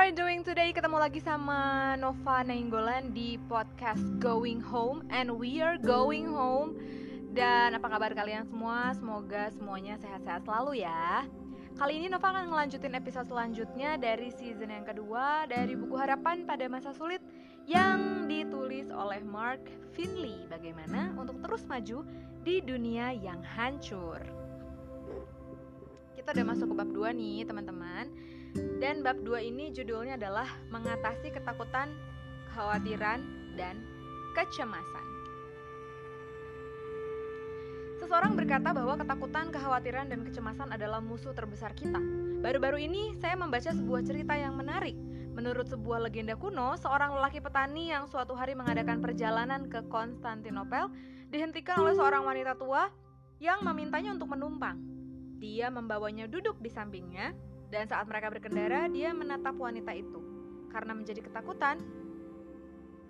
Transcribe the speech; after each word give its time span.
are 0.00 0.08
you 0.08 0.16
doing 0.16 0.40
today? 0.40 0.72
Ketemu 0.72 0.96
lagi 0.96 1.20
sama 1.20 1.92
Nova 2.00 2.40
Nainggolan 2.40 3.12
di 3.12 3.36
podcast 3.52 4.00
Going 4.16 4.56
Home 4.64 5.04
And 5.12 5.36
we 5.36 5.60
are 5.60 5.76
going 5.76 6.24
home. 6.24 6.80
Dan 7.36 7.76
apa 7.76 7.84
kabar 7.84 8.08
kalian 8.16 8.48
semua? 8.48 8.96
Semoga 8.96 9.52
semuanya 9.52 10.00
sehat-sehat 10.00 10.48
selalu 10.48 10.80
ya. 10.88 11.28
Kali 11.76 12.00
ini 12.00 12.08
Nova 12.08 12.32
akan 12.32 12.48
ngelanjutin 12.48 12.96
episode 12.96 13.28
selanjutnya 13.28 14.00
dari 14.00 14.32
season 14.32 14.72
yang 14.72 14.88
kedua 14.88 15.44
Dari 15.44 15.76
buku 15.76 15.92
harapan 16.00 16.48
pada 16.48 16.64
masa 16.64 16.96
sulit 16.96 17.20
Yang 17.68 18.24
ditulis 18.24 18.88
oleh 18.88 19.20
Mark 19.20 19.68
Finley. 19.92 20.48
Bagaimana 20.48 21.12
untuk 21.20 21.44
terus 21.44 21.68
maju 21.68 22.08
di 22.40 22.64
dunia 22.64 23.12
yang 23.12 23.44
hancur? 23.44 24.24
Kita 26.16 26.32
udah 26.32 26.46
masuk 26.56 26.72
ke 26.72 26.74
bab 26.80 26.88
2 26.88 27.20
nih 27.20 27.44
teman-teman 27.44 28.08
dan 28.82 29.04
bab 29.04 29.20
2 29.22 29.50
ini 29.52 29.70
judulnya 29.70 30.18
adalah 30.18 30.48
mengatasi 30.72 31.30
ketakutan, 31.30 31.92
kekhawatiran, 32.50 33.22
dan 33.54 33.78
kecemasan. 34.34 35.06
Seseorang 38.00 38.32
berkata 38.32 38.72
bahwa 38.72 38.96
ketakutan, 38.96 39.52
kekhawatiran, 39.52 40.08
dan 40.08 40.24
kecemasan 40.24 40.72
adalah 40.72 41.04
musuh 41.04 41.36
terbesar 41.36 41.76
kita. 41.76 42.00
Baru-baru 42.40 42.80
ini 42.80 43.12
saya 43.20 43.36
membaca 43.36 43.68
sebuah 43.70 44.00
cerita 44.02 44.32
yang 44.32 44.56
menarik. 44.56 44.96
Menurut 45.36 45.68
sebuah 45.68 46.08
legenda 46.08 46.34
kuno, 46.34 46.74
seorang 46.80 47.14
lelaki 47.14 47.38
petani 47.38 47.92
yang 47.92 48.08
suatu 48.08 48.32
hari 48.34 48.56
mengadakan 48.56 48.98
perjalanan 49.04 49.68
ke 49.68 49.84
Konstantinopel 49.86 50.90
dihentikan 51.30 51.78
oleh 51.78 51.94
seorang 51.94 52.26
wanita 52.26 52.56
tua 52.58 52.90
yang 53.38 53.62
memintanya 53.62 54.16
untuk 54.16 54.32
menumpang. 54.32 54.80
Dia 55.38 55.68
membawanya 55.68 56.26
duduk 56.26 56.58
di 56.60 56.68
sampingnya 56.68 57.32
dan 57.70 57.86
saat 57.86 58.04
mereka 58.10 58.34
berkendara, 58.34 58.90
dia 58.90 59.14
menatap 59.14 59.54
wanita 59.54 59.94
itu. 59.94 60.18
Karena 60.74 60.92
menjadi 60.94 61.22
ketakutan, 61.22 61.78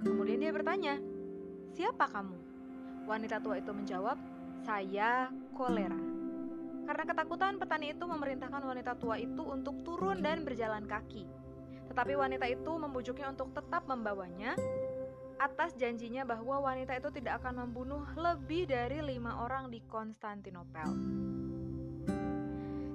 kemudian 0.05 0.41
dia 0.41 0.53
bertanya, 0.53 1.01
"Siapa 1.73 2.09
kamu?" 2.13 2.37
Wanita 3.09 3.41
tua 3.41 3.57
itu 3.57 3.73
menjawab, 3.73 4.21
"Saya 4.65 5.33
kolera." 5.57 5.97
Karena 6.85 7.05
ketakutan, 7.09 7.57
petani 7.57 7.97
itu 7.97 8.05
memerintahkan 8.05 8.63
wanita 8.65 8.93
tua 9.01 9.17
itu 9.17 9.43
untuk 9.45 9.81
turun 9.85 10.21
dan 10.21 10.45
berjalan 10.45 10.85
kaki. 10.85 11.25
Tetapi 11.89 12.13
wanita 12.15 12.47
itu 12.47 12.73
membujuknya 12.77 13.33
untuk 13.33 13.51
tetap 13.57 13.89
membawanya 13.89 14.55
atas 15.41 15.73
janjinya 15.81 16.29
bahwa 16.29 16.61
wanita 16.61 17.01
itu 17.01 17.09
tidak 17.17 17.41
akan 17.41 17.65
membunuh 17.67 18.05
lebih 18.13 18.69
dari 18.69 19.01
lima 19.01 19.41
orang 19.41 19.73
di 19.73 19.81
Konstantinopel. 19.89 20.93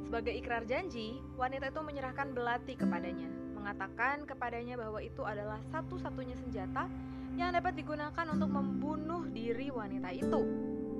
Sebagai 0.06 0.38
ikrar 0.38 0.70
janji, 0.70 1.18
wanita 1.34 1.74
itu 1.74 1.82
menyerahkan 1.82 2.30
belati 2.38 2.78
kepadanya, 2.78 3.26
mengatakan 3.58 4.30
kepadanya 4.30 4.78
bahwa 4.78 5.02
itu 5.02 5.26
adalah 5.26 5.58
satu-satunya 5.74 6.38
senjata 6.38 6.86
yang 7.34 7.52
dapat 7.52 7.74
digunakan 7.74 8.26
untuk 8.30 8.54
membunuh 8.54 9.26
diri 9.34 9.74
wanita 9.74 10.14
itu. 10.14 10.42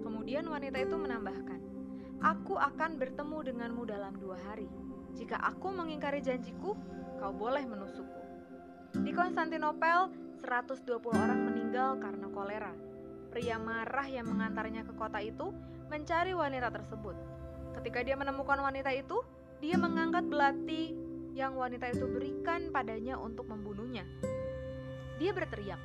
Kemudian 0.02 0.50
wanita 0.50 0.82
itu 0.82 0.98
menambahkan, 0.98 1.62
Aku 2.26 2.58
akan 2.58 2.98
bertemu 2.98 3.38
denganmu 3.54 3.86
dalam 3.86 4.18
dua 4.18 4.42
hari. 4.50 4.66
Jika 5.14 5.38
aku 5.38 5.70
mengingkari 5.70 6.26
janjiku, 6.26 6.74
kau 7.22 7.32
boleh 7.36 7.62
menusukku. 7.70 8.22
Di 9.06 9.14
Konstantinopel, 9.14 10.10
120 10.42 11.14
orang 11.14 11.40
meninggal 11.46 12.02
karena 12.02 12.28
kolera. 12.34 12.74
Pria 13.30 13.62
marah 13.62 14.08
yang 14.10 14.26
mengantarnya 14.32 14.88
ke 14.88 14.98
kota 14.98 15.22
itu 15.22 15.54
mencari 15.92 16.34
wanita 16.34 16.74
tersebut. 16.74 17.16
Ketika 17.86 18.02
dia 18.02 18.18
menemukan 18.18 18.66
wanita 18.66 18.90
itu, 18.98 19.22
dia 19.62 19.78
mengangkat 19.78 20.26
belati 20.26 20.98
yang 21.38 21.54
wanita 21.54 21.94
itu 21.94 22.10
berikan 22.10 22.74
padanya 22.74 23.14
untuk 23.22 23.46
membunuhnya. 23.46 24.02
Dia 25.22 25.30
berteriak, 25.30 25.78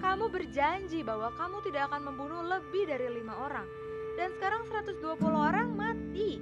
"Kamu 0.00 0.32
berjanji 0.32 1.04
bahwa 1.04 1.28
kamu 1.36 1.60
tidak 1.68 1.92
akan 1.92 2.00
membunuh 2.08 2.48
lebih 2.48 2.88
dari 2.88 3.12
lima 3.20 3.44
orang, 3.44 3.68
dan 4.16 4.32
sekarang 4.40 4.64
120 4.72 5.36
orang 5.36 5.68
mati." 5.76 6.40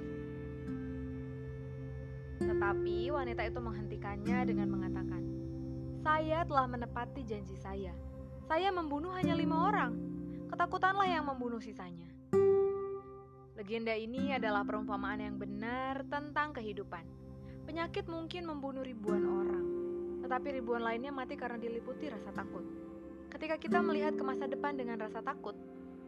Tetapi 2.39 3.11
wanita 3.11 3.43
itu 3.43 3.59
menghentikannya 3.59 4.39
dengan 4.47 4.71
mengatakan, 4.71 5.23
"Saya 5.99 6.47
telah 6.47 6.63
menepati 6.71 7.27
janji 7.27 7.59
saya. 7.59 7.91
Saya 8.47 8.71
membunuh 8.71 9.11
hanya 9.19 9.35
lima 9.35 9.67
orang. 9.67 9.99
Ketakutanlah 10.47 11.11
yang 11.11 11.27
membunuh 11.27 11.59
sisanya." 11.59 12.12
Legenda 13.53 13.93
ini 13.93 14.33
adalah 14.33 14.65
perumpamaan 14.65 15.21
yang 15.21 15.37
benar 15.37 16.01
tentang 16.09 16.57
kehidupan. 16.57 17.05
Penyakit 17.69 18.09
mungkin 18.09 18.49
membunuh 18.49 18.81
ribuan 18.81 19.21
orang, 19.29 19.65
tetapi 20.25 20.57
ribuan 20.57 20.81
lainnya 20.81 21.13
mati 21.13 21.37
karena 21.37 21.61
diliputi 21.61 22.09
rasa 22.09 22.33
takut. 22.33 22.65
Ketika 23.29 23.61
kita 23.61 23.77
melihat 23.85 24.17
ke 24.17 24.25
masa 24.25 24.49
depan 24.49 24.73
dengan 24.73 24.97
rasa 24.97 25.21
takut, 25.21 25.53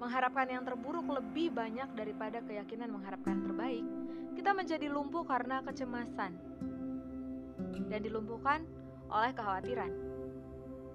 mengharapkan 0.02 0.50
yang 0.50 0.66
terburuk 0.66 1.06
lebih 1.06 1.54
banyak 1.54 1.86
daripada 1.94 2.42
keyakinan 2.42 2.90
mengharapkan 2.90 3.38
terbaik, 3.46 3.86
kita 4.34 4.52
menjadi 4.58 4.90
lumpuh 4.90 5.22
karena 5.22 5.62
kecemasan 5.62 6.34
dan 7.94 8.00
dilumpuhkan 8.02 8.66
oleh 9.14 9.32
kekhawatiran. 9.38 9.94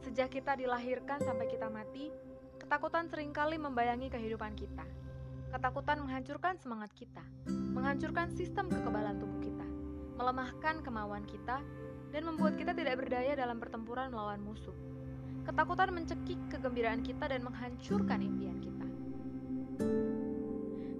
Sejak 0.02 0.34
kita 0.34 0.58
dilahirkan 0.58 1.22
sampai 1.22 1.46
kita 1.46 1.70
mati, 1.70 2.10
ketakutan 2.58 3.06
sering 3.06 3.30
kali 3.30 3.54
membayangi 3.54 4.10
kehidupan 4.10 4.58
kita. 4.58 4.99
Ketakutan 5.50 5.98
menghancurkan 6.06 6.54
semangat 6.62 6.94
kita, 6.94 7.26
menghancurkan 7.50 8.30
sistem 8.30 8.70
kekebalan 8.70 9.18
tubuh 9.18 9.42
kita, 9.42 9.66
melemahkan 10.14 10.78
kemauan 10.86 11.26
kita, 11.26 11.58
dan 12.14 12.22
membuat 12.22 12.54
kita 12.54 12.70
tidak 12.70 13.02
berdaya 13.02 13.34
dalam 13.34 13.58
pertempuran 13.58 14.14
melawan 14.14 14.38
musuh. 14.38 14.74
Ketakutan 15.42 15.90
mencekik 15.90 16.38
kegembiraan 16.54 17.02
kita 17.02 17.26
dan 17.26 17.42
menghancurkan 17.42 18.22
impian 18.22 18.62
kita. 18.62 18.86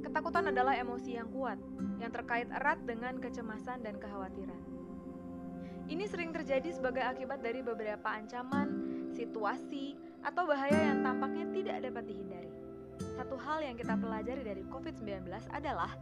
Ketakutan 0.02 0.50
adalah 0.50 0.74
emosi 0.74 1.14
yang 1.14 1.30
kuat, 1.30 1.62
yang 2.02 2.10
terkait 2.10 2.50
erat 2.50 2.82
dengan 2.82 3.22
kecemasan 3.22 3.86
dan 3.86 4.02
kekhawatiran. 4.02 4.58
Ini 5.86 6.10
sering 6.10 6.34
terjadi 6.34 6.74
sebagai 6.74 7.06
akibat 7.06 7.38
dari 7.38 7.62
beberapa 7.62 8.10
ancaman, 8.10 8.66
situasi, 9.14 9.94
atau 10.26 10.42
bahaya 10.50 10.90
yang 10.90 11.06
tampaknya 11.06 11.46
tidak 11.54 11.76
dapat 11.86 12.04
dihindari. 12.10 12.49
Satu 13.00 13.40
hal 13.40 13.64
yang 13.64 13.76
kita 13.80 13.96
pelajari 13.96 14.44
dari 14.44 14.62
COVID-19 14.68 15.24
adalah 15.56 15.96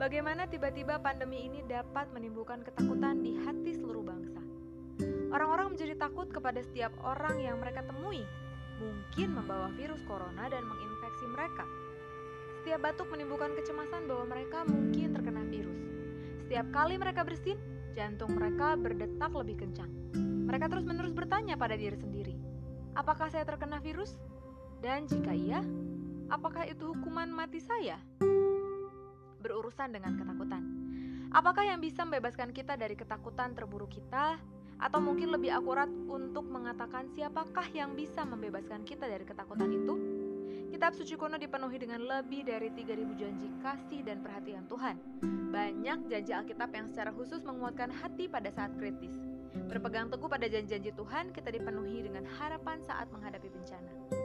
bagaimana 0.00 0.48
tiba-tiba 0.48 0.96
pandemi 0.96 1.44
ini 1.44 1.60
dapat 1.68 2.08
menimbulkan 2.16 2.64
ketakutan 2.64 3.20
di 3.20 3.36
hati 3.44 3.76
seluruh 3.76 4.00
bangsa. 4.00 4.40
Orang-orang 5.28 5.76
menjadi 5.76 5.94
takut 6.00 6.32
kepada 6.32 6.64
setiap 6.64 6.90
orang 7.04 7.36
yang 7.38 7.60
mereka 7.60 7.84
temui, 7.84 8.24
mungkin 8.80 9.36
membawa 9.36 9.68
virus 9.76 10.00
corona 10.08 10.48
dan 10.48 10.64
menginfeksi 10.64 11.26
mereka. 11.28 11.68
Setiap 12.62 12.80
batuk 12.80 13.12
menimbulkan 13.12 13.52
kecemasan 13.54 14.08
bahwa 14.08 14.24
mereka 14.32 14.64
mungkin 14.64 15.12
terkena 15.12 15.44
virus. 15.46 15.78
Setiap 16.48 16.66
kali 16.72 16.96
mereka 16.96 17.22
bersin, 17.28 17.60
jantung 17.92 18.32
mereka 18.34 18.74
berdetak 18.74 19.30
lebih 19.36 19.62
kencang. 19.62 19.90
Mereka 20.48 20.72
terus-menerus 20.72 21.12
bertanya 21.12 21.60
pada 21.60 21.76
diri 21.76 21.94
sendiri, 21.94 22.34
"Apakah 22.96 23.28
saya 23.28 23.44
terkena 23.44 23.84
virus?" 23.84 24.16
Dan 24.80 25.04
jika 25.10 25.34
iya, 25.34 25.60
apakah 26.28 26.68
itu 26.68 26.92
hukuman 26.92 27.28
mati 27.28 27.60
saya? 27.60 27.96
Berurusan 29.40 29.92
dengan 29.92 30.16
ketakutan. 30.16 30.62
Apakah 31.28 31.64
yang 31.64 31.80
bisa 31.80 32.08
membebaskan 32.08 32.56
kita 32.56 32.76
dari 32.76 32.96
ketakutan 32.96 33.52
terburuk 33.52 33.92
kita? 33.92 34.40
Atau 34.78 35.02
mungkin 35.02 35.34
lebih 35.34 35.50
akurat 35.50 35.90
untuk 35.90 36.46
mengatakan 36.46 37.10
siapakah 37.10 37.66
yang 37.74 37.98
bisa 37.98 38.22
membebaskan 38.22 38.86
kita 38.86 39.10
dari 39.10 39.26
ketakutan 39.26 39.68
itu? 39.74 39.94
Kitab 40.70 40.94
suci 40.94 41.18
kuno 41.18 41.34
dipenuhi 41.34 41.82
dengan 41.82 42.04
lebih 42.06 42.46
dari 42.46 42.70
3000 42.70 43.18
janji 43.18 43.48
kasih 43.58 44.06
dan 44.06 44.22
perhatian 44.22 44.68
Tuhan. 44.70 44.94
Banyak 45.50 46.06
janji 46.06 46.30
Alkitab 46.30 46.70
yang 46.70 46.86
secara 46.86 47.10
khusus 47.10 47.42
menguatkan 47.42 47.90
hati 47.90 48.30
pada 48.30 48.52
saat 48.54 48.70
kritis. 48.78 49.16
Berpegang 49.66 50.12
teguh 50.12 50.30
pada 50.30 50.46
janji-janji 50.46 50.94
Tuhan, 50.94 51.34
kita 51.34 51.50
dipenuhi 51.50 52.06
dengan 52.06 52.22
harapan 52.38 52.78
saat 52.84 53.10
menghadapi 53.10 53.48
bencana. 53.50 54.17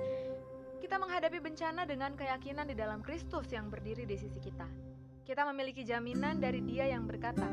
Kita 0.94 1.01
menghadapi 1.01 1.42
bencana 1.42 1.90
dengan 1.90 2.13
keyakinan 2.13 2.69
di 2.69 2.78
dalam 2.78 3.01
Kristus 3.01 3.50
yang 3.50 3.66
berdiri 3.66 4.06
di 4.06 4.13
sisi 4.13 4.38
kita. 4.38 4.69
Kita 5.25 5.42
memiliki 5.50 5.81
jaminan 5.81 6.38
dari 6.38 6.62
Dia 6.62 6.86
yang 6.86 7.10
berkata, 7.10 7.50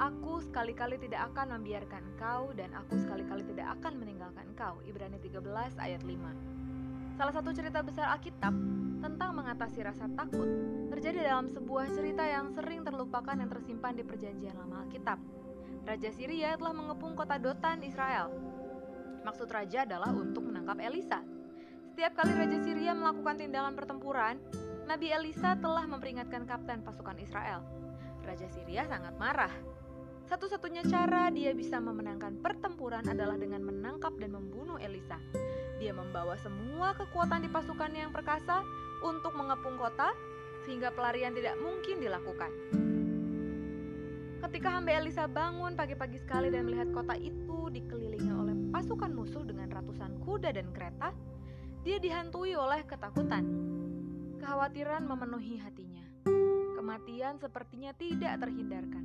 "Aku 0.00 0.40
sekali-kali 0.40 0.96
tidak 0.96 1.28
akan 1.28 1.60
membiarkan 1.60 2.16
engkau 2.16 2.56
dan 2.56 2.72
aku 2.72 2.96
sekali-kali 2.96 3.44
tidak 3.52 3.76
akan 3.76 4.00
meninggalkan 4.00 4.48
engkau." 4.48 4.80
Ibrani 4.88 5.20
13 5.20 5.76
ayat 5.76 6.00
5. 6.00 6.32
Salah 7.20 7.36
satu 7.36 7.52
cerita 7.52 7.84
besar 7.84 8.16
Alkitab 8.16 8.56
tentang 9.04 9.30
mengatasi 9.36 9.84
rasa 9.84 10.08
takut 10.16 10.48
terjadi 10.88 11.36
dalam 11.36 11.52
sebuah 11.52 11.84
cerita 11.92 12.24
yang 12.24 12.48
sering 12.48 12.80
terlupakan 12.80 13.36
yang 13.36 13.52
tersimpan 13.52 13.92
di 13.92 14.08
perjanjian 14.08 14.56
lama 14.56 14.88
Alkitab. 14.88 15.20
Raja 15.84 16.08
Syria 16.16 16.56
telah 16.56 16.72
mengepung 16.72 17.12
kota 17.12 17.36
Dotan, 17.36 17.84
Israel. 17.84 18.32
Maksud 19.20 19.52
raja 19.52 19.84
adalah 19.84 20.16
untuk 20.16 20.48
menangkap 20.48 20.80
Elisa, 20.80 21.20
setiap 21.90 22.22
kali 22.22 22.38
Raja 22.38 22.58
Syria 22.62 22.94
melakukan 22.94 23.34
tindakan 23.34 23.74
pertempuran, 23.74 24.38
Nabi 24.86 25.10
Elisa 25.10 25.58
telah 25.58 25.90
memperingatkan 25.90 26.46
kapten 26.46 26.86
pasukan 26.86 27.18
Israel. 27.18 27.66
Raja 28.22 28.46
Syria 28.46 28.86
sangat 28.86 29.18
marah. 29.18 29.50
Satu-satunya 30.30 30.86
cara 30.86 31.34
dia 31.34 31.50
bisa 31.50 31.82
memenangkan 31.82 32.38
pertempuran 32.38 33.02
adalah 33.10 33.34
dengan 33.34 33.66
menangkap 33.66 34.14
dan 34.22 34.38
membunuh 34.38 34.78
Elisa. 34.78 35.18
Dia 35.82 35.90
membawa 35.90 36.38
semua 36.38 36.94
kekuatan 36.94 37.42
di 37.42 37.50
pasukan 37.50 37.90
yang 37.90 38.14
perkasa 38.14 38.62
untuk 39.02 39.34
mengepung 39.34 39.74
kota 39.74 40.14
sehingga 40.62 40.94
pelarian 40.94 41.34
tidak 41.34 41.58
mungkin 41.58 41.98
dilakukan. 41.98 42.54
Ketika 44.46 44.78
hamba 44.78 44.94
Elisa 44.94 45.26
bangun 45.26 45.74
pagi-pagi 45.74 46.22
sekali 46.22 46.54
dan 46.54 46.70
melihat 46.70 46.94
kota 46.94 47.18
itu 47.18 47.66
dikelilingi 47.66 48.30
oleh 48.30 48.54
pasukan 48.70 49.10
musuh 49.10 49.42
dengan 49.42 49.66
ratusan 49.74 50.22
kuda 50.22 50.54
dan 50.54 50.70
kereta, 50.70 51.10
dia 51.80 51.96
dihantui 51.96 52.52
oleh 52.52 52.84
ketakutan. 52.84 53.44
Kekhawatiran 54.36 55.04
memenuhi 55.08 55.56
hatinya. 55.60 56.04
Kematian 56.76 57.40
sepertinya 57.40 57.96
tidak 57.96 58.36
terhindarkan. 58.40 59.04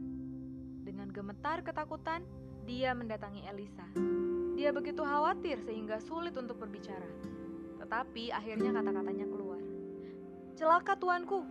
Dengan 0.83 1.07
gemetar 1.11 1.63
ketakutan, 1.63 2.27
dia 2.67 2.91
mendatangi 2.91 3.47
Elisa. 3.47 3.87
Dia 4.59 4.75
begitu 4.75 5.03
khawatir 5.03 5.59
sehingga 5.63 6.03
sulit 6.03 6.35
untuk 6.35 6.59
berbicara. 6.59 7.07
Tetapi 7.79 8.31
akhirnya 8.35 8.75
kata-katanya 8.75 9.27
keluar. 9.27 9.61
Celaka 10.55 10.95
tuanku, 10.99 11.43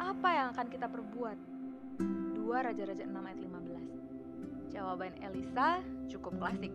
apa 0.00 0.28
yang 0.32 0.46
akan 0.56 0.66
kita 0.68 0.88
perbuat? 0.88 1.38
2 2.36 2.48
Raja-Raja 2.48 3.04
6 3.06 3.12
ayat 3.12 3.40
15 3.40 4.72
Jawaban 4.72 5.14
Elisa 5.20 5.84
cukup 6.08 6.40
klasik. 6.40 6.72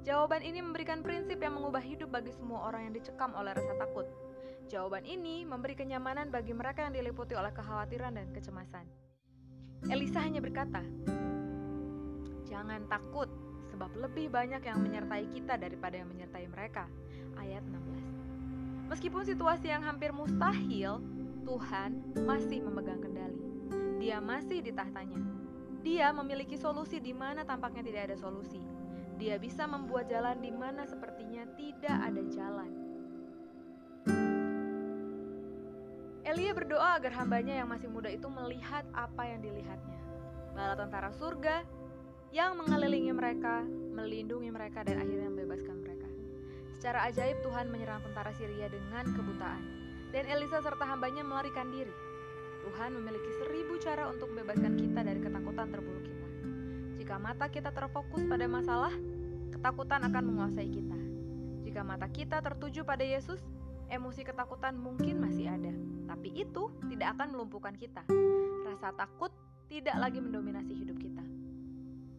Jawaban 0.00 0.40
ini 0.40 0.64
memberikan 0.64 1.04
prinsip 1.04 1.36
yang 1.44 1.60
mengubah 1.60 1.84
hidup 1.84 2.08
bagi 2.08 2.32
semua 2.32 2.72
orang 2.72 2.88
yang 2.88 2.94
dicekam 2.96 3.36
oleh 3.36 3.52
rasa 3.52 3.76
takut. 3.76 4.08
Jawaban 4.72 5.04
ini 5.04 5.44
memberi 5.44 5.76
kenyamanan 5.76 6.32
bagi 6.32 6.56
mereka 6.56 6.88
yang 6.88 6.96
diliputi 6.96 7.36
oleh 7.36 7.52
kekhawatiran 7.52 8.16
dan 8.16 8.32
kecemasan. 8.32 8.88
Elisa 9.92 10.24
hanya 10.24 10.40
berkata, 10.40 10.80
Jangan 12.48 12.88
takut, 12.88 13.28
sebab 13.68 13.92
lebih 13.98 14.32
banyak 14.32 14.64
yang 14.64 14.80
menyertai 14.80 15.28
kita 15.36 15.60
daripada 15.60 16.00
yang 16.00 16.08
menyertai 16.08 16.48
mereka. 16.48 16.88
Ayat 17.36 17.60
16 17.68 18.88
Meskipun 18.88 19.22
situasi 19.22 19.68
yang 19.68 19.84
hampir 19.84 20.16
mustahil, 20.16 20.98
Tuhan 21.44 21.90
masih 22.24 22.64
memegang 22.64 23.04
kendali. 23.04 23.40
Dia 24.00 24.16
masih 24.18 24.64
di 24.64 24.72
tahtanya. 24.72 25.20
Dia 25.84 26.08
memiliki 26.12 26.56
solusi 26.56 27.00
di 27.00 27.12
mana 27.12 27.44
tampaknya 27.44 27.84
tidak 27.84 28.02
ada 28.12 28.16
solusi. 28.16 28.69
Dia 29.20 29.36
bisa 29.36 29.68
membuat 29.68 30.08
jalan 30.08 30.40
di 30.40 30.48
mana 30.48 30.88
sepertinya 30.88 31.44
tidak 31.52 31.92
ada 31.92 32.22
jalan. 32.32 32.72
Elia 36.24 36.56
berdoa 36.56 36.96
agar 36.96 37.12
hambanya 37.20 37.60
yang 37.60 37.68
masih 37.68 37.92
muda 37.92 38.08
itu 38.08 38.24
melihat 38.32 38.88
apa 38.96 39.28
yang 39.28 39.44
dilihatnya. 39.44 40.00
Bala 40.56 40.72
tentara 40.72 41.12
surga 41.12 41.68
yang 42.32 42.56
mengelilingi 42.56 43.12
mereka, 43.12 43.60
melindungi 43.68 44.48
mereka, 44.48 44.88
dan 44.88 45.04
akhirnya 45.04 45.28
membebaskan 45.28 45.76
mereka. 45.84 46.08
Secara 46.80 47.12
ajaib 47.12 47.44
Tuhan 47.44 47.68
menyerang 47.68 48.00
tentara 48.00 48.32
Syria 48.32 48.72
dengan 48.72 49.04
kebutaan, 49.04 49.62
dan 50.16 50.24
Elisa 50.32 50.64
serta 50.64 50.88
hambanya 50.88 51.20
melarikan 51.20 51.68
diri. 51.68 51.92
Tuhan 52.64 52.96
memiliki 52.96 53.30
seribu 53.36 53.76
cara 53.84 54.08
untuk 54.08 54.32
membebaskan 54.32 54.80
kita 54.80 55.00
dari 55.04 55.20
ketakutan 55.20 55.68
terburuk 55.68 56.04
kita. 56.08 56.28
Jika 57.02 57.16
mata 57.18 57.50
kita 57.50 57.74
terfokus 57.74 58.22
pada 58.30 58.46
masalah, 58.46 58.94
ketakutan 59.60 60.00
akan 60.08 60.24
menguasai 60.24 60.72
kita. 60.72 60.96
Jika 61.68 61.84
mata 61.84 62.08
kita 62.08 62.40
tertuju 62.40 62.80
pada 62.80 63.04
Yesus, 63.04 63.44
emosi 63.92 64.24
ketakutan 64.24 64.72
mungkin 64.72 65.20
masih 65.20 65.52
ada, 65.52 65.68
tapi 66.08 66.32
itu 66.32 66.72
tidak 66.88 67.12
akan 67.12 67.36
melumpuhkan 67.36 67.76
kita. 67.76 68.00
Rasa 68.64 68.96
takut 68.96 69.28
tidak 69.68 70.00
lagi 70.00 70.16
mendominasi 70.24 70.72
hidup 70.72 70.96
kita. 70.96 71.20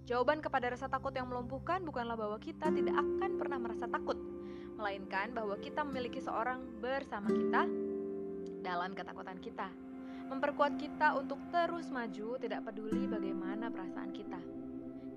Jawaban 0.05 0.37
kepada 0.37 0.69
rasa 0.69 0.85
takut 0.85 1.17
yang 1.17 1.25
melumpuhkan 1.33 1.81
bukanlah 1.81 2.13
bahwa 2.13 2.37
kita 2.37 2.69
tidak 2.69 2.93
akan 2.93 3.31
pernah 3.41 3.57
merasa 3.57 3.89
takut, 3.89 4.21
melainkan 4.77 5.33
bahwa 5.33 5.57
kita 5.57 5.81
memiliki 5.81 6.21
seorang 6.21 6.61
bersama 6.77 7.33
kita 7.33 7.65
dalam 8.61 8.93
ketakutan 8.93 9.41
kita. 9.41 9.65
Memperkuat 10.29 10.77
kita 10.77 11.17
untuk 11.17 11.41
terus 11.49 11.89
maju, 11.89 12.37
tidak 12.37 12.69
peduli 12.69 13.09
bagaimana 13.09 13.73
perasaan 13.73 14.13
kita. 14.13 14.60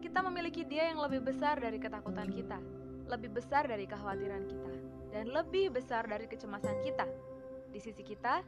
Kita 0.05 0.21
memiliki 0.21 0.69
Dia 0.69 0.93
yang 0.93 1.01
lebih 1.01 1.25
besar 1.25 1.57
dari 1.57 1.81
ketakutan 1.81 2.29
kita, 2.29 2.61
lebih 3.09 3.41
besar 3.41 3.65
dari 3.65 3.89
kekhawatiran 3.89 4.45
kita, 4.45 4.73
dan 5.17 5.33
lebih 5.33 5.73
besar 5.73 6.05
dari 6.05 6.29
kecemasan 6.29 6.77
kita 6.85 7.09
di 7.73 7.81
sisi 7.81 8.05
kita, 8.05 8.45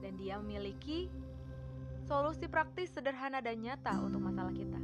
dan 0.00 0.16
Dia 0.16 0.40
memiliki 0.40 1.12
solusi 2.08 2.48
praktis 2.48 2.88
sederhana 2.96 3.44
dan 3.44 3.60
nyata 3.60 4.00
untuk 4.00 4.24
masalah 4.24 4.48
kita. 4.56 4.80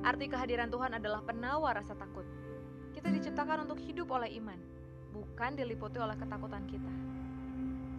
Arti 0.00 0.32
kehadiran 0.32 0.72
Tuhan 0.72 0.96
adalah 0.96 1.20
penawar 1.20 1.76
rasa 1.76 1.92
takut. 1.92 2.24
Kita 2.96 3.12
diciptakan 3.12 3.68
untuk 3.68 3.84
hidup 3.84 4.08
oleh 4.08 4.32
iman, 4.40 4.56
bukan 5.12 5.60
diliputi 5.60 6.00
oleh 6.00 6.16
ketakutan 6.16 6.64
kita. 6.64 6.92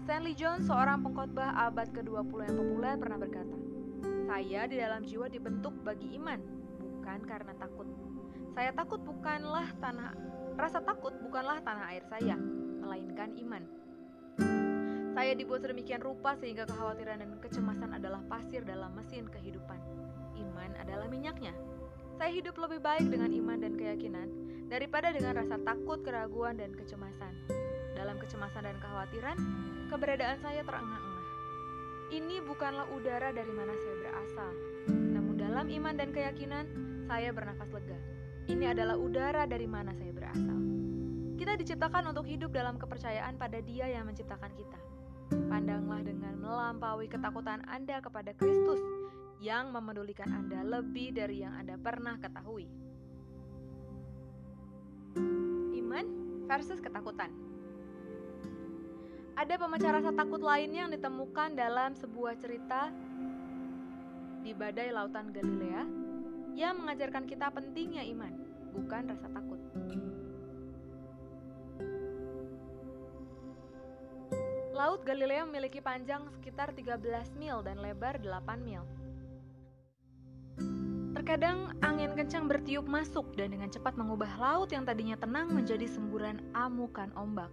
Stanley 0.02 0.34
Jones, 0.34 0.66
seorang 0.66 1.06
pengkhotbah 1.06 1.54
abad 1.70 1.94
ke-20 1.94 2.50
yang 2.50 2.58
populer, 2.58 2.98
pernah 2.98 3.22
berkata, 3.22 3.58
"Saya 4.26 4.66
di 4.66 4.82
dalam 4.82 5.06
jiwa 5.06 5.30
dibentuk 5.30 5.78
bagi 5.86 6.18
iman, 6.18 6.59
bukan 7.10 7.26
karena 7.26 7.54
takut. 7.58 7.90
Saya 8.54 8.70
takut 8.70 9.02
bukanlah 9.02 9.66
tanah 9.82 10.14
Rasa 10.54 10.78
takut 10.84 11.16
bukanlah 11.26 11.58
tanah 11.66 11.90
air 11.90 12.06
saya, 12.06 12.38
melainkan 12.84 13.34
iman. 13.34 13.64
Saya 15.18 15.34
dibuat 15.34 15.66
sedemikian 15.66 16.06
rupa 16.06 16.38
sehingga 16.38 16.70
kekhawatiran 16.70 17.24
dan 17.26 17.32
kecemasan 17.42 17.96
adalah 17.98 18.22
pasir 18.30 18.62
dalam 18.62 18.94
mesin 18.94 19.26
kehidupan. 19.26 19.80
Iman 20.38 20.76
adalah 20.78 21.10
minyaknya. 21.10 21.56
Saya 22.20 22.30
hidup 22.30 22.60
lebih 22.62 22.84
baik 22.84 23.10
dengan 23.10 23.32
iman 23.32 23.58
dan 23.58 23.74
keyakinan 23.74 24.28
daripada 24.70 25.16
dengan 25.16 25.40
rasa 25.40 25.58
takut, 25.64 26.04
keraguan, 26.04 26.60
dan 26.60 26.76
kecemasan. 26.76 27.34
Dalam 27.98 28.20
kecemasan 28.20 28.70
dan 28.70 28.78
kekhawatiran, 28.84 29.38
keberadaan 29.90 30.38
saya 30.44 30.62
terengah-engah. 30.62 31.26
Ini 32.14 32.36
bukanlah 32.46 32.86
udara 32.94 33.32
dari 33.32 33.54
mana 33.56 33.74
saya 33.74 33.96
berasal, 33.98 34.52
namun 34.92 35.40
dalam 35.40 35.66
iman 35.72 35.96
dan 35.96 36.12
keyakinan, 36.12 36.90
saya 37.10 37.34
bernafas 37.34 37.74
lega. 37.74 37.98
Ini 38.46 38.78
adalah 38.78 38.94
udara 38.94 39.50
dari 39.50 39.66
mana 39.66 39.98
saya 39.98 40.14
berasal. 40.14 40.62
Kita 41.42 41.58
diciptakan 41.58 42.14
untuk 42.14 42.30
hidup 42.30 42.54
dalam 42.54 42.78
kepercayaan 42.78 43.34
pada 43.34 43.58
Dia 43.66 43.90
yang 43.90 44.06
menciptakan 44.06 44.54
kita. 44.54 44.78
Pandanglah 45.50 46.06
dengan 46.06 46.38
melampaui 46.38 47.10
ketakutan 47.10 47.66
Anda 47.66 47.98
kepada 47.98 48.38
Kristus 48.38 48.78
yang 49.42 49.74
memedulikan 49.74 50.30
Anda 50.30 50.62
lebih 50.62 51.18
dari 51.18 51.42
yang 51.42 51.58
Anda 51.58 51.82
pernah 51.82 52.22
ketahui. 52.22 52.70
Iman 55.74 56.06
versus 56.46 56.78
ketakutan. 56.78 57.34
Ada 59.34 59.56
pemecah 59.58 59.98
rasa 59.98 60.12
takut 60.14 60.44
lainnya 60.46 60.86
yang 60.86 60.94
ditemukan 60.94 61.58
dalam 61.58 61.98
sebuah 61.98 62.38
cerita 62.38 62.92
di 64.44 64.52
badai 64.52 64.92
lautan 64.92 65.32
Galilea 65.32 66.09
yang 66.60 66.76
mengajarkan 66.76 67.24
kita 67.24 67.48
pentingnya 67.56 68.04
iman, 68.12 68.36
bukan 68.76 69.16
rasa 69.16 69.32
takut. 69.32 69.60
Laut 74.76 75.08
Galilea 75.08 75.48
memiliki 75.48 75.80
panjang 75.80 76.28
sekitar 76.36 76.76
13 76.76 77.00
mil 77.40 77.64
dan 77.64 77.80
lebar 77.80 78.20
8 78.20 78.60
mil. 78.60 78.84
Terkadang 81.16 81.76
angin 81.80 82.12
kencang 82.16 82.52
bertiup 82.52 82.84
masuk 82.88 83.28
dan 83.40 83.56
dengan 83.56 83.72
cepat 83.72 83.96
mengubah 83.96 84.40
laut 84.40 84.72
yang 84.76 84.84
tadinya 84.84 85.16
tenang 85.16 85.52
menjadi 85.52 85.88
semburan 85.88 86.44
amukan 86.52 87.12
ombak. 87.16 87.52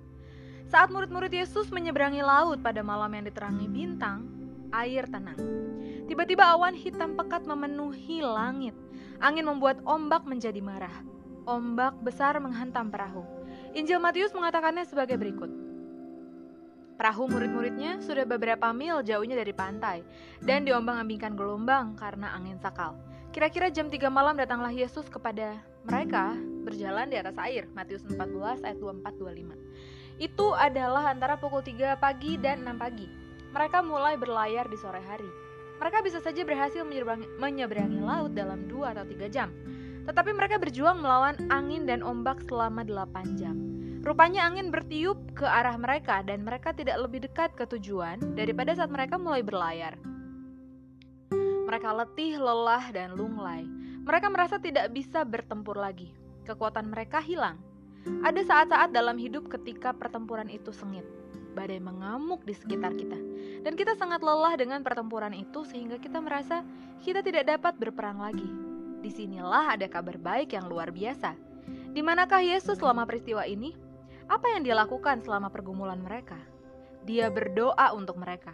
Saat 0.67 0.91
murid-murid 0.91 1.31
Yesus 1.31 1.71
menyeberangi 1.71 2.27
laut 2.27 2.59
pada 2.59 2.83
malam 2.83 3.11
yang 3.15 3.27
diterangi 3.27 3.71
bintang, 3.71 4.27
air 4.75 5.07
tenang. 5.07 5.39
Tiba-tiba 6.07 6.47
awan 6.55 6.79
hitam 6.79 7.19
pekat 7.19 7.43
memenuhi 7.51 8.23
langit. 8.23 8.79
Angin 9.19 9.51
membuat 9.51 9.83
ombak 9.83 10.23
menjadi 10.23 10.63
marah. 10.63 11.03
Ombak 11.47 11.99
besar 12.03 12.39
menghantam 12.39 12.95
perahu. 12.95 13.27
Injil 13.75 13.99
Matius 13.99 14.31
mengatakannya 14.31 14.87
sebagai 14.87 15.19
berikut. 15.19 15.51
Perahu 16.97 17.29
murid-muridnya 17.29 18.01
sudah 18.01 18.25
beberapa 18.25 18.73
mil 18.73 19.05
jauhnya 19.05 19.37
dari 19.37 19.53
pantai 19.53 20.01
dan 20.41 20.65
diombang-ambingkan 20.65 21.37
gelombang 21.37 21.93
karena 21.99 22.33
angin 22.33 22.57
sakal. 22.57 22.97
Kira-kira 23.37 23.69
jam 23.69 23.93
3 23.93 24.09
malam 24.09 24.33
datanglah 24.41 24.73
Yesus 24.73 25.05
kepada 25.13 25.61
mereka 25.85 26.33
berjalan 26.65 27.13
di 27.13 27.21
atas 27.21 27.37
air. 27.37 27.69
Matius 27.77 28.01
14 28.09 28.65
ayat 28.65 28.79
24-25. 28.81 30.23
Itu 30.23 30.57
adalah 30.57 31.13
antara 31.13 31.37
pukul 31.37 31.61
3 31.61 32.01
pagi 32.01 32.41
dan 32.41 32.65
6 32.65 32.81
pagi. 32.81 33.05
Mereka 33.53 33.85
mulai 33.85 34.17
berlayar 34.17 34.65
di 34.71 34.79
sore 34.81 35.05
hari. 35.05 35.46
Mereka 35.77 36.01
bisa 36.01 36.19
saja 36.25 36.43
berhasil 36.43 36.83
menyeberangi, 36.83 37.29
menyeberangi 37.37 38.01
laut 38.01 38.33
dalam 38.33 38.65
2 38.69 38.93
atau 38.97 39.05
3 39.05 39.29
jam. 39.29 39.53
Tetapi 40.07 40.31
mereka 40.33 40.57
berjuang 40.57 41.03
melawan 41.03 41.37
angin 41.51 41.85
dan 41.85 42.01
ombak 42.01 42.41
selama 42.47 42.87
8 42.87 43.37
jam. 43.37 43.57
Rupanya 44.07 44.47
angin 44.47 44.71
bertiup 44.71 45.19
ke 45.35 45.43
arah 45.43 45.75
mereka 45.75 46.23
dan 46.23 46.47
mereka 46.47 46.71
tidak 46.71 46.95
lebih 47.03 47.27
dekat 47.27 47.51
ke 47.59 47.67
tujuan 47.75 48.23
daripada 48.39 48.71
saat 48.71 48.87
mereka 48.87 49.19
mulai 49.19 49.43
berlayar. 49.43 49.99
Mereka 51.67 51.91
letih, 51.91 52.39
lelah, 52.39 52.95
dan 52.95 53.19
lunglai. 53.19 53.67
Mereka 54.07 54.31
merasa 54.31 54.63
tidak 54.63 54.95
bisa 54.95 55.27
bertempur 55.27 55.75
lagi. 55.75 56.15
Kekuatan 56.47 56.87
mereka 56.87 57.19
hilang. 57.19 57.59
Ada 58.23 58.47
saat-saat 58.47 58.95
dalam 58.95 59.19
hidup 59.19 59.51
ketika 59.51 59.91
pertempuran 59.91 60.47
itu 60.47 60.71
sengit. 60.71 61.03
Badai 61.57 61.81
mengamuk 61.81 62.45
di 62.45 62.53
sekitar 62.53 62.93
kita. 62.93 63.17
Dan 63.65 63.73
kita 63.81 63.97
sangat 63.97 64.21
lelah 64.21 64.53
dengan 64.61 64.85
pertempuran 64.85 65.33
itu 65.33 65.65
sehingga 65.65 65.97
kita 65.97 66.21
merasa 66.21 66.61
kita 67.01 67.25
tidak 67.25 67.49
dapat 67.49 67.81
berperang 67.81 68.21
lagi. 68.21 68.45
Di 69.01 69.09
sinilah 69.09 69.73
ada 69.73 69.89
kabar 69.89 70.21
baik 70.21 70.53
yang 70.53 70.69
luar 70.69 70.93
biasa. 70.93 71.33
Di 71.97 72.05
manakah 72.05 72.45
Yesus 72.45 72.77
selama 72.77 73.09
peristiwa 73.09 73.49
ini? 73.49 73.73
Apa 74.29 74.53
yang 74.53 74.69
dia 74.69 74.77
lakukan 74.77 75.25
selama 75.25 75.49
pergumulan 75.49 75.97
mereka? 75.97 76.37
Dia 77.09 77.33
berdoa 77.33 77.97
untuk 77.97 78.21
mereka. 78.21 78.53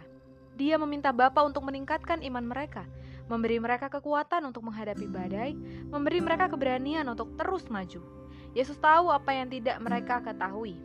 Dia 0.53 0.77
meminta 0.77 1.09
Bapa 1.09 1.41
untuk 1.41 1.65
meningkatkan 1.65 2.21
iman 2.21 2.45
mereka, 2.45 2.85
memberi 3.25 3.57
mereka 3.57 3.89
kekuatan 3.89 4.45
untuk 4.45 4.61
menghadapi 4.69 5.09
badai, 5.09 5.57
memberi 5.89 6.21
mereka 6.21 6.45
keberanian 6.45 7.09
untuk 7.09 7.33
terus 7.33 7.65
maju. 7.73 8.05
Yesus 8.53 8.77
tahu 8.77 9.09
apa 9.09 9.33
yang 9.33 9.49
tidak 9.49 9.81
mereka 9.81 10.21
ketahui. 10.21 10.77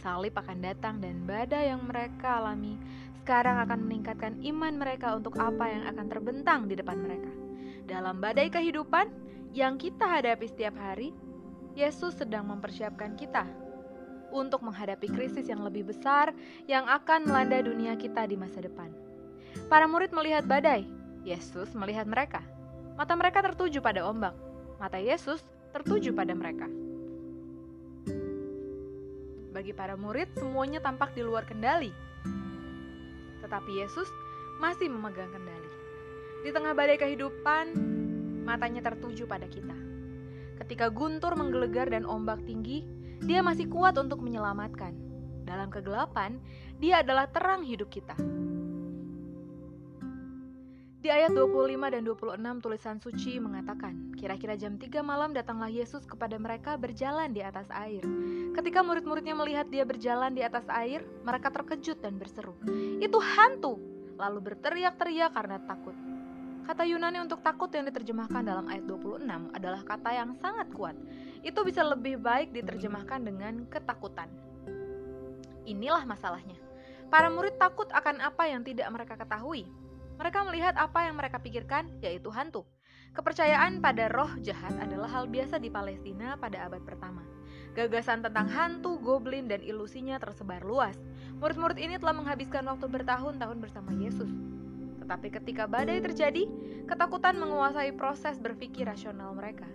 Salib 0.00 0.32
akan 0.32 0.64
datang 0.64 0.96
dan 0.98 1.28
badai 1.28 1.68
yang 1.68 1.84
mereka 1.84 2.40
alami 2.40 2.80
sekarang 3.20 3.60
akan 3.60 3.84
meningkatkan 3.84 4.32
iman 4.42 4.80
mereka 4.80 5.12
untuk 5.12 5.36
apa 5.36 5.68
yang 5.68 5.84
akan 5.92 6.06
terbentang 6.08 6.60
di 6.66 6.74
depan 6.74 6.96
mereka. 6.98 7.28
Dalam 7.84 8.16
badai 8.16 8.48
kehidupan 8.48 9.12
yang 9.52 9.76
kita 9.76 10.08
hadapi 10.08 10.48
setiap 10.48 10.72
hari, 10.80 11.12
Yesus 11.76 12.16
sedang 12.16 12.48
mempersiapkan 12.48 13.14
kita 13.14 13.44
untuk 14.32 14.64
menghadapi 14.64 15.10
krisis 15.10 15.46
yang 15.46 15.60
lebih 15.60 15.90
besar 15.90 16.32
yang 16.64 16.88
akan 16.88 17.28
melanda 17.28 17.60
dunia 17.60 17.94
kita 17.94 18.24
di 18.24 18.40
masa 18.40 18.64
depan. 18.64 18.88
Para 19.68 19.84
murid 19.84 20.16
melihat 20.16 20.46
badai, 20.48 20.86
Yesus 21.26 21.76
melihat 21.76 22.08
mereka. 22.08 22.40
Mata 22.96 23.12
mereka 23.18 23.44
tertuju 23.44 23.84
pada 23.84 24.06
ombak, 24.06 24.32
mata 24.80 24.96
Yesus 24.96 25.44
tertuju 25.76 26.14
pada 26.16 26.32
mereka. 26.32 26.66
Bagi 29.60 29.76
para 29.76 29.92
murid, 29.92 30.32
semuanya 30.40 30.80
tampak 30.80 31.12
di 31.12 31.20
luar 31.20 31.44
kendali, 31.44 31.92
tetapi 33.44 33.84
Yesus 33.84 34.08
masih 34.56 34.88
memegang 34.88 35.28
kendali. 35.28 35.68
Di 36.40 36.48
tengah 36.48 36.72
badai 36.72 36.96
kehidupan, 36.96 37.76
matanya 38.40 38.80
tertuju 38.80 39.28
pada 39.28 39.44
kita. 39.44 39.76
Ketika 40.64 40.88
guntur 40.88 41.36
menggelegar 41.36 41.92
dan 41.92 42.08
ombak 42.08 42.40
tinggi, 42.48 42.88
dia 43.20 43.44
masih 43.44 43.68
kuat 43.68 44.00
untuk 44.00 44.24
menyelamatkan. 44.24 44.96
Dalam 45.44 45.68
kegelapan, 45.68 46.40
dia 46.80 47.04
adalah 47.04 47.28
terang 47.28 47.60
hidup 47.60 47.92
kita. 47.92 48.16
Di 51.00 51.08
ayat 51.08 51.32
25 51.32 51.80
dan 51.80 52.04
26 52.04 52.60
tulisan 52.60 53.00
suci 53.00 53.40
mengatakan, 53.40 54.12
kira-kira 54.20 54.52
jam 54.52 54.76
3 54.76 55.00
malam 55.00 55.32
datanglah 55.32 55.72
Yesus 55.72 56.04
kepada 56.04 56.36
mereka 56.36 56.76
berjalan 56.76 57.32
di 57.32 57.40
atas 57.40 57.72
air. 57.72 58.04
Ketika 58.52 58.84
murid-muridnya 58.84 59.32
melihat 59.32 59.72
dia 59.72 59.88
berjalan 59.88 60.36
di 60.36 60.44
atas 60.44 60.68
air, 60.68 61.00
mereka 61.24 61.48
terkejut 61.48 62.04
dan 62.04 62.20
berseru, 62.20 62.52
"Itu 63.00 63.16
hantu!" 63.16 63.80
Lalu 64.20 64.52
berteriak-teriak 64.52 65.32
karena 65.32 65.56
takut. 65.64 65.96
Kata 66.68 66.84
Yunani 66.84 67.24
untuk 67.24 67.40
takut 67.40 67.72
yang 67.72 67.88
diterjemahkan 67.88 68.44
dalam 68.44 68.68
ayat 68.68 68.84
26 68.84 69.48
adalah 69.56 69.80
kata 69.80 70.12
yang 70.12 70.36
sangat 70.36 70.68
kuat. 70.76 71.00
Itu 71.40 71.64
bisa 71.64 71.80
lebih 71.80 72.20
baik 72.20 72.52
diterjemahkan 72.52 73.24
dengan 73.24 73.64
ketakutan. 73.72 74.28
Inilah 75.64 76.04
masalahnya. 76.04 76.60
Para 77.08 77.32
murid 77.32 77.56
takut 77.56 77.88
akan 77.88 78.20
apa 78.20 78.52
yang 78.52 78.60
tidak 78.60 78.92
mereka 78.92 79.16
ketahui. 79.16 79.64
Mereka 80.20 80.44
melihat 80.44 80.76
apa 80.76 81.08
yang 81.08 81.16
mereka 81.16 81.40
pikirkan, 81.40 81.88
yaitu 82.04 82.28
hantu. 82.28 82.68
Kepercayaan 83.16 83.80
pada 83.80 84.12
roh 84.12 84.28
jahat 84.44 84.76
adalah 84.76 85.08
hal 85.08 85.26
biasa 85.32 85.56
di 85.56 85.72
Palestina 85.72 86.36
pada 86.36 86.68
abad 86.68 86.84
pertama. 86.84 87.24
Gagasan 87.72 88.20
tentang 88.20 88.44
hantu, 88.52 89.00
goblin, 89.00 89.48
dan 89.48 89.64
ilusinya 89.64 90.20
tersebar 90.20 90.60
luas. 90.60 90.94
Murid-murid 91.40 91.80
ini 91.80 91.96
telah 91.96 92.12
menghabiskan 92.12 92.68
waktu 92.68 92.86
bertahun-tahun 92.86 93.58
bersama 93.64 93.96
Yesus. 93.96 94.28
Tetapi 95.00 95.40
ketika 95.40 95.64
badai 95.64 96.04
terjadi, 96.04 96.46
ketakutan 96.84 97.40
menguasai 97.40 97.96
proses 97.96 98.36
berpikir 98.36 98.86
rasional 98.86 99.32
mereka. 99.32 99.66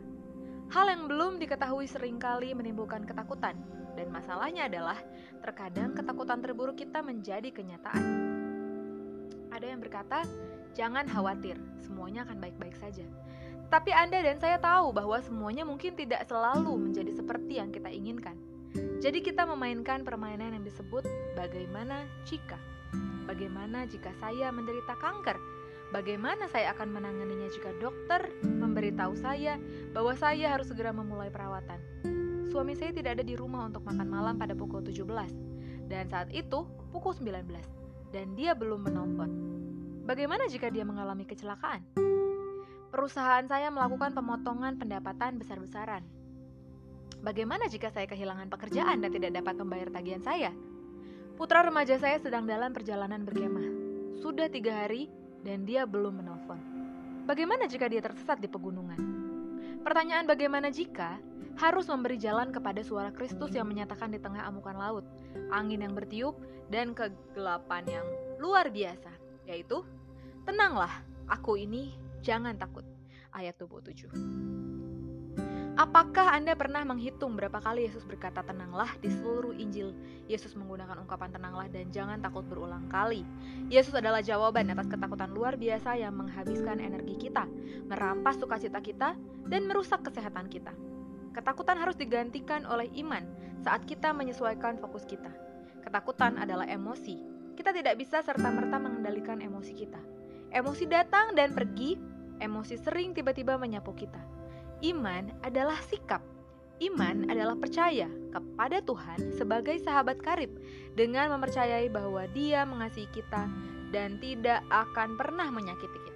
Hal 0.69 0.87
yang 0.93 1.09
belum 1.09 1.41
diketahui 1.41 1.89
sering 1.89 2.21
kali 2.21 2.53
menimbulkan 2.53 3.03
ketakutan, 3.03 3.57
dan 3.97 4.07
masalahnya 4.13 4.69
adalah 4.69 5.01
terkadang 5.41 5.97
ketakutan 5.97 6.39
terburuk 6.39 6.77
kita 6.77 7.01
menjadi 7.01 7.51
kenyataan. 7.51 8.24
Ada 9.55 9.71
yang 9.71 9.79
berkata, 9.79 10.27
"Jangan 10.75 11.07
khawatir, 11.07 11.55
semuanya 11.79 12.27
akan 12.27 12.43
baik-baik 12.43 12.75
saja." 12.75 13.07
Tapi 13.71 13.95
Anda 13.95 14.19
dan 14.19 14.37
saya 14.37 14.59
tahu 14.59 14.91
bahwa 14.91 15.15
semuanya 15.23 15.63
mungkin 15.63 15.95
tidak 15.95 16.27
selalu 16.27 16.75
menjadi 16.75 17.15
seperti 17.15 17.63
yang 17.63 17.71
kita 17.71 17.87
inginkan. 17.87 18.35
Jadi 18.99 19.23
kita 19.23 19.47
memainkan 19.47 20.03
permainan 20.03 20.59
yang 20.59 20.63
disebut 20.67 21.07
bagaimana 21.39 22.03
jika. 22.27 22.59
Bagaimana 23.25 23.87
jika 23.87 24.11
saya 24.19 24.51
menderita 24.51 24.99
kanker? 24.99 25.39
Bagaimana 25.95 26.51
saya 26.51 26.75
akan 26.75 26.91
menanganinya 26.91 27.47
jika 27.47 27.71
dokter 27.79 28.27
memberitahu 28.43 29.15
saya 29.15 29.55
bahwa 29.95 30.11
saya 30.19 30.51
harus 30.51 30.67
segera 30.67 30.91
memulai 30.91 31.31
perawatan? 31.31 31.79
Suami 32.51 32.75
saya 32.75 32.91
tidak 32.91 33.17
ada 33.19 33.25
di 33.25 33.33
rumah 33.33 33.65
untuk 33.65 33.87
makan 33.87 34.07
malam 34.11 34.35
pada 34.35 34.53
pukul 34.53 34.83
17 34.83 35.07
dan 35.89 36.05
saat 36.09 36.29
itu 36.33 36.65
pukul 36.89 37.13
19 37.13 37.74
dan 38.15 38.31
dia 38.31 38.55
belum 38.55 38.87
menelpon. 38.87 39.31
Bagaimana 40.07 40.47
jika 40.47 40.71
dia 40.71 40.87
mengalami 40.87 41.27
kecelakaan? 41.27 41.83
Perusahaan 42.87 43.43
saya 43.43 43.67
melakukan 43.67 44.15
pemotongan 44.15 44.79
pendapatan 44.79 45.35
besar-besaran. 45.35 45.99
Bagaimana 47.19 47.67
jika 47.67 47.91
saya 47.91 48.07
kehilangan 48.07 48.47
pekerjaan 48.47 49.03
dan 49.03 49.11
tidak 49.11 49.35
dapat 49.35 49.59
membayar 49.59 49.91
tagihan 49.91 50.23
saya? 50.23 50.55
Putra 51.35 51.67
remaja 51.67 51.99
saya 51.99 52.15
sedang 52.23 52.47
dalam 52.47 52.71
perjalanan 52.71 53.27
berkemah. 53.27 53.67
Sudah 54.23 54.47
tiga 54.47 54.87
hari 54.87 55.11
dan 55.43 55.67
dia 55.67 55.83
belum 55.83 56.23
menelpon. 56.23 56.61
Bagaimana 57.27 57.67
jika 57.67 57.91
dia 57.91 57.99
tersesat 57.99 58.39
di 58.39 58.47
pegunungan? 58.47 59.01
Pertanyaan 59.83 60.23
bagaimana 60.23 60.71
jika 60.71 61.19
harus 61.55 61.87
memberi 61.87 62.19
jalan 62.19 62.51
kepada 62.51 62.83
suara 62.83 63.11
Kristus 63.15 63.55
yang 63.55 63.67
menyatakan 63.67 64.11
di 64.11 64.19
tengah 64.19 64.43
amukan 64.43 64.75
laut, 64.75 65.05
angin 65.51 65.83
yang 65.83 65.95
bertiup, 65.95 66.35
dan 66.67 66.91
kegelapan 66.91 67.83
yang 67.87 68.07
luar 68.39 68.67
biasa, 68.67 69.11
yaitu, 69.47 69.83
Tenanglah, 70.45 71.01
aku 71.25 71.57
ini 71.57 71.97
jangan 72.21 72.53
takut. 72.53 72.85
Ayat 73.33 73.57
27. 73.57 74.55
Apakah 75.75 76.31
Anda 76.31 76.55
pernah 76.55 76.87
menghitung 76.87 77.35
berapa 77.35 77.59
kali 77.59 77.83
Yesus 77.83 78.07
berkata 78.07 78.39
tenanglah 78.47 78.95
di 79.03 79.11
seluruh 79.11 79.51
Injil? 79.59 79.91
Yesus 80.31 80.55
menggunakan 80.55 81.03
ungkapan 81.03 81.35
tenanglah 81.35 81.67
dan 81.67 81.91
jangan 81.91 82.23
takut 82.23 82.47
berulang 82.47 82.87
kali. 82.87 83.27
Yesus 83.67 83.91
adalah 83.91 84.23
jawaban 84.23 84.71
atas 84.71 84.87
ketakutan 84.87 85.35
luar 85.35 85.59
biasa 85.59 85.99
yang 85.99 86.15
menghabiskan 86.15 86.79
energi 86.79 87.27
kita, 87.27 87.43
merampas 87.91 88.39
sukacita 88.39 88.79
kita, 88.79 89.19
dan 89.51 89.61
merusak 89.67 89.99
kesehatan 89.99 90.47
kita. 90.47 90.71
Ketakutan 91.35 91.75
harus 91.75 91.99
digantikan 91.99 92.63
oleh 92.63 92.87
iman 93.03 93.27
saat 93.59 93.83
kita 93.83 94.15
menyesuaikan 94.15 94.79
fokus 94.79 95.03
kita. 95.03 95.29
Ketakutan 95.83 96.39
adalah 96.39 96.63
emosi. 96.63 97.19
Kita 97.59 97.75
tidak 97.75 97.99
bisa 97.99 98.23
serta-merta 98.23 98.79
mengendalikan 98.79 99.43
emosi 99.43 99.73
kita. 99.75 99.99
Emosi 100.55 100.87
datang 100.87 101.35
dan 101.35 101.51
pergi, 101.51 101.99
emosi 102.39 102.79
sering 102.79 103.11
tiba-tiba 103.11 103.59
menyapu 103.59 103.91
kita 103.91 104.35
Iman 104.83 105.31
adalah 105.39 105.79
sikap. 105.87 106.19
Iman 106.83 107.31
adalah 107.31 107.55
percaya 107.55 108.11
kepada 108.35 108.83
Tuhan 108.83 109.31
sebagai 109.39 109.79
sahabat 109.79 110.19
karib 110.19 110.51
dengan 110.99 111.31
mempercayai 111.31 111.87
bahwa 111.87 112.27
Dia 112.35 112.67
mengasihi 112.67 113.07
kita 113.15 113.47
dan 113.95 114.19
tidak 114.19 114.59
akan 114.67 115.15
pernah 115.15 115.47
menyakiti 115.47 115.99
kita. 116.03 116.14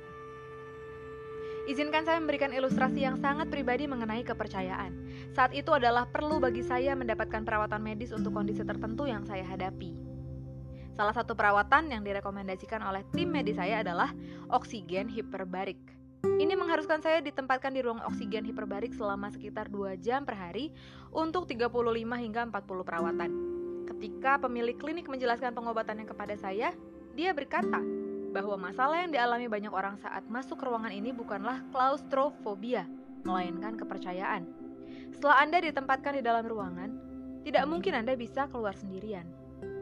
Izinkan 1.70 2.02
saya 2.02 2.18
memberikan 2.18 2.50
ilustrasi 2.50 3.06
yang 3.06 3.22
sangat 3.22 3.54
pribadi 3.54 3.86
mengenai 3.86 4.26
kepercayaan. 4.26 4.90
Saat 5.38 5.54
itu 5.54 5.70
adalah 5.70 6.10
perlu 6.10 6.42
bagi 6.42 6.66
saya 6.66 6.98
mendapatkan 6.98 7.46
perawatan 7.46 7.78
medis 7.86 8.10
untuk 8.10 8.34
kondisi 8.34 8.66
tertentu 8.66 9.06
yang 9.06 9.22
saya 9.30 9.46
hadapi. 9.46 9.94
Salah 10.98 11.14
satu 11.14 11.38
perawatan 11.38 11.94
yang 11.94 12.02
direkomendasikan 12.02 12.82
oleh 12.82 13.06
tim 13.14 13.30
medis 13.30 13.62
saya 13.62 13.86
adalah 13.86 14.10
oksigen 14.50 15.14
hiperbarik. 15.14 15.78
Ini 16.26 16.58
mengharuskan 16.58 17.06
saya 17.06 17.22
ditempatkan 17.22 17.70
di 17.70 17.86
ruang 17.86 18.02
oksigen 18.02 18.50
hiperbarik 18.50 18.90
selama 18.98 19.30
sekitar 19.30 19.70
2 19.70 19.94
jam 20.02 20.26
per 20.26 20.42
hari 20.42 20.74
untuk 21.14 21.46
35 21.46 21.70
hingga 22.18 22.50
40 22.50 22.82
perawatan. 22.82 23.32
Ketika 23.86 24.42
pemilik 24.42 24.74
klinik 24.74 25.06
menjelaskan 25.06 25.54
pengobatannya 25.54 26.10
kepada 26.10 26.34
saya, 26.34 26.74
dia 27.14 27.30
berkata 27.30 27.78
bahwa 28.30 28.56
masalah 28.58 29.02
yang 29.02 29.12
dialami 29.12 29.50
banyak 29.50 29.74
orang 29.74 29.98
saat 29.98 30.26
masuk 30.30 30.62
ruangan 30.62 30.94
ini 30.94 31.10
bukanlah 31.10 31.66
klaustrofobia, 31.74 32.86
melainkan 33.26 33.76
kepercayaan. 33.76 34.46
Setelah 35.10 35.42
Anda 35.42 35.58
ditempatkan 35.66 36.18
di 36.18 36.24
dalam 36.24 36.46
ruangan, 36.46 36.90
tidak 37.44 37.66
mungkin 37.66 37.98
Anda 37.98 38.14
bisa 38.14 38.46
keluar 38.48 38.78
sendirian. 38.78 39.26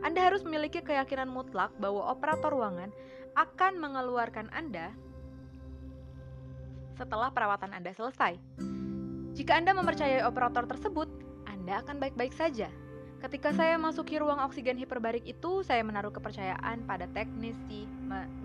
Anda 0.01 0.23
harus 0.23 0.41
memiliki 0.47 0.81
keyakinan 0.81 1.29
mutlak 1.29 1.75
bahwa 1.77 2.07
operator 2.09 2.49
ruangan 2.53 2.89
akan 3.37 3.77
mengeluarkan 3.77 4.49
Anda 4.55 4.95
setelah 6.97 7.29
perawatan 7.29 7.75
Anda 7.75 7.93
selesai. 7.93 8.39
Jika 9.37 9.53
Anda 9.61 9.77
mempercayai 9.77 10.25
operator 10.25 10.65
tersebut, 10.65 11.05
Anda 11.45 11.85
akan 11.85 12.01
baik-baik 12.01 12.33
saja. 12.33 12.73
Ketika 13.17 13.49
saya 13.49 13.81
masuki 13.81 14.21
ruang 14.21 14.37
oksigen 14.45 14.77
hiperbarik 14.77 15.25
itu, 15.25 15.65
saya 15.65 15.81
menaruh 15.81 16.13
kepercayaan 16.13 16.85
pada 16.85 17.09
teknisi 17.09 17.89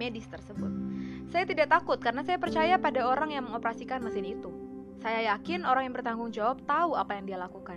medis 0.00 0.24
tersebut. 0.32 0.72
Saya 1.28 1.44
tidak 1.44 1.68
takut 1.68 2.00
karena 2.00 2.24
saya 2.24 2.40
percaya 2.40 2.80
pada 2.80 3.04
orang 3.04 3.36
yang 3.36 3.44
mengoperasikan 3.44 4.00
mesin 4.00 4.24
itu. 4.24 4.48
Saya 5.04 5.36
yakin 5.36 5.68
orang 5.68 5.90
yang 5.90 5.94
bertanggung 5.94 6.32
jawab 6.32 6.64
tahu 6.64 6.96
apa 6.96 7.20
yang 7.20 7.28
dia 7.28 7.36
lakukan. 7.36 7.76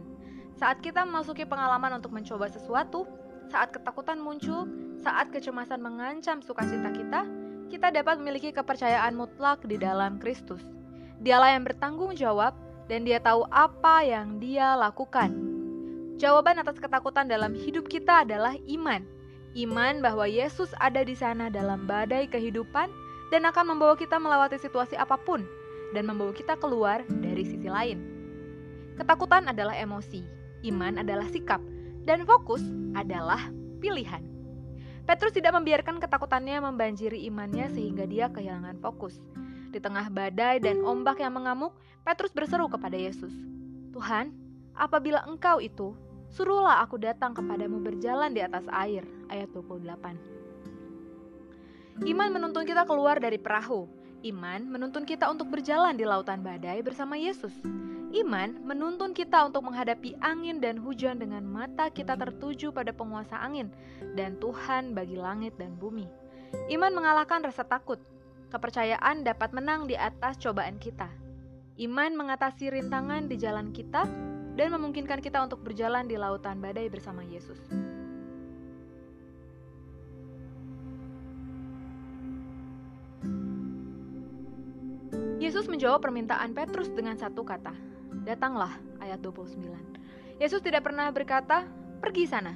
Saat 0.56 0.80
kita 0.80 1.04
memasuki 1.04 1.44
pengalaman 1.44 2.00
untuk 2.00 2.16
mencoba 2.16 2.48
sesuatu, 2.48 3.04
saat 3.52 3.76
ketakutan 3.76 4.16
muncul, 4.24 4.64
saat 5.04 5.36
kecemasan 5.36 5.84
mengancam 5.84 6.40
sukacita 6.40 6.96
kita, 6.96 7.28
kita 7.68 7.92
dapat 7.92 8.24
memiliki 8.24 8.56
kepercayaan 8.56 9.20
mutlak 9.20 9.60
di 9.68 9.76
dalam 9.76 10.16
Kristus. 10.16 10.64
Dialah 11.20 11.60
yang 11.60 11.68
bertanggung 11.68 12.16
jawab 12.16 12.56
dan 12.88 13.04
dia 13.04 13.20
tahu 13.20 13.44
apa 13.52 14.06
yang 14.08 14.40
dia 14.40 14.80
lakukan. 14.80 15.55
Jawaban 16.16 16.64
atas 16.64 16.80
ketakutan 16.80 17.28
dalam 17.28 17.52
hidup 17.52 17.92
kita 17.92 18.24
adalah 18.24 18.56
iman. 18.72 19.04
Iman 19.52 20.00
bahwa 20.00 20.24
Yesus 20.24 20.72
ada 20.80 21.04
di 21.04 21.12
sana 21.12 21.52
dalam 21.52 21.84
badai 21.84 22.32
kehidupan 22.32 22.88
dan 23.36 23.44
akan 23.44 23.76
membawa 23.76 24.00
kita 24.00 24.16
melewati 24.16 24.56
situasi 24.56 24.96
apa 24.96 25.20
pun 25.20 25.44
dan 25.92 26.08
membawa 26.08 26.32
kita 26.32 26.56
keluar 26.56 27.04
dari 27.20 27.44
sisi 27.44 27.68
lain. 27.68 28.00
Ketakutan 28.96 29.52
adalah 29.52 29.76
emosi, 29.76 30.24
iman 30.72 31.04
adalah 31.04 31.28
sikap, 31.28 31.60
dan 32.08 32.24
fokus 32.24 32.64
adalah 32.96 33.52
pilihan. 33.84 34.24
Petrus 35.04 35.36
tidak 35.36 35.52
membiarkan 35.52 36.00
ketakutannya 36.00 36.64
membanjiri 36.64 37.28
imannya 37.28 37.70
sehingga 37.76 38.08
dia 38.08 38.32
kehilangan 38.32 38.80
fokus. 38.80 39.20
Di 39.70 39.84
tengah 39.84 40.08
badai 40.08 40.64
dan 40.64 40.80
ombak 40.80 41.20
yang 41.20 41.36
mengamuk, 41.36 41.76
Petrus 42.08 42.32
berseru 42.32 42.72
kepada 42.72 42.96
Yesus, 42.96 43.36
"Tuhan, 43.92 44.32
apabila 44.74 45.28
Engkau 45.28 45.60
itu, 45.60 45.92
suruhlah 46.36 46.84
aku 46.84 47.00
datang 47.00 47.32
kepadamu 47.32 47.80
berjalan 47.80 48.36
di 48.36 48.44
atas 48.44 48.68
air." 48.76 49.08
Ayat 49.32 49.48
28. 49.56 50.20
Iman 52.04 52.30
menuntun 52.36 52.68
kita 52.68 52.84
keluar 52.84 53.24
dari 53.24 53.40
perahu. 53.40 53.88
Iman 54.20 54.68
menuntun 54.68 55.08
kita 55.08 55.32
untuk 55.32 55.48
berjalan 55.48 55.96
di 55.96 56.04
lautan 56.04 56.44
badai 56.44 56.84
bersama 56.84 57.16
Yesus. 57.16 57.56
Iman 58.12 58.60
menuntun 58.68 59.16
kita 59.16 59.48
untuk 59.48 59.64
menghadapi 59.64 60.20
angin 60.20 60.60
dan 60.60 60.76
hujan 60.76 61.20
dengan 61.20 61.48
mata 61.48 61.88
kita 61.88 62.20
tertuju 62.20 62.76
pada 62.76 62.92
penguasa 62.92 63.40
angin 63.40 63.72
dan 64.16 64.36
Tuhan 64.44 64.92
bagi 64.92 65.16
langit 65.16 65.56
dan 65.56 65.76
bumi. 65.80 66.08
Iman 66.68 66.92
mengalahkan 66.96 67.44
rasa 67.48 67.64
takut. 67.64 68.00
Kepercayaan 68.52 69.24
dapat 69.28 69.52
menang 69.52 69.88
di 69.88 70.00
atas 70.00 70.40
cobaan 70.40 70.80
kita. 70.80 71.08
Iman 71.76 72.16
mengatasi 72.16 72.72
rintangan 72.72 73.28
di 73.28 73.36
jalan 73.36 73.76
kita 73.76 74.08
dan 74.56 74.72
memungkinkan 74.72 75.20
kita 75.20 75.44
untuk 75.44 75.60
berjalan 75.60 76.08
di 76.08 76.16
lautan 76.16 76.64
badai 76.64 76.88
bersama 76.88 77.22
Yesus. 77.28 77.60
Yesus 85.36 85.68
menjawab 85.70 86.02
permintaan 86.02 86.56
Petrus 86.56 86.90
dengan 86.90 87.20
satu 87.20 87.46
kata, 87.46 87.76
Datanglah, 88.26 88.74
ayat 89.04 89.22
29. 89.22 89.62
Yesus 90.42 90.64
tidak 90.64 90.88
pernah 90.88 91.12
berkata, 91.14 91.68
pergi 92.02 92.26
sana. 92.26 92.56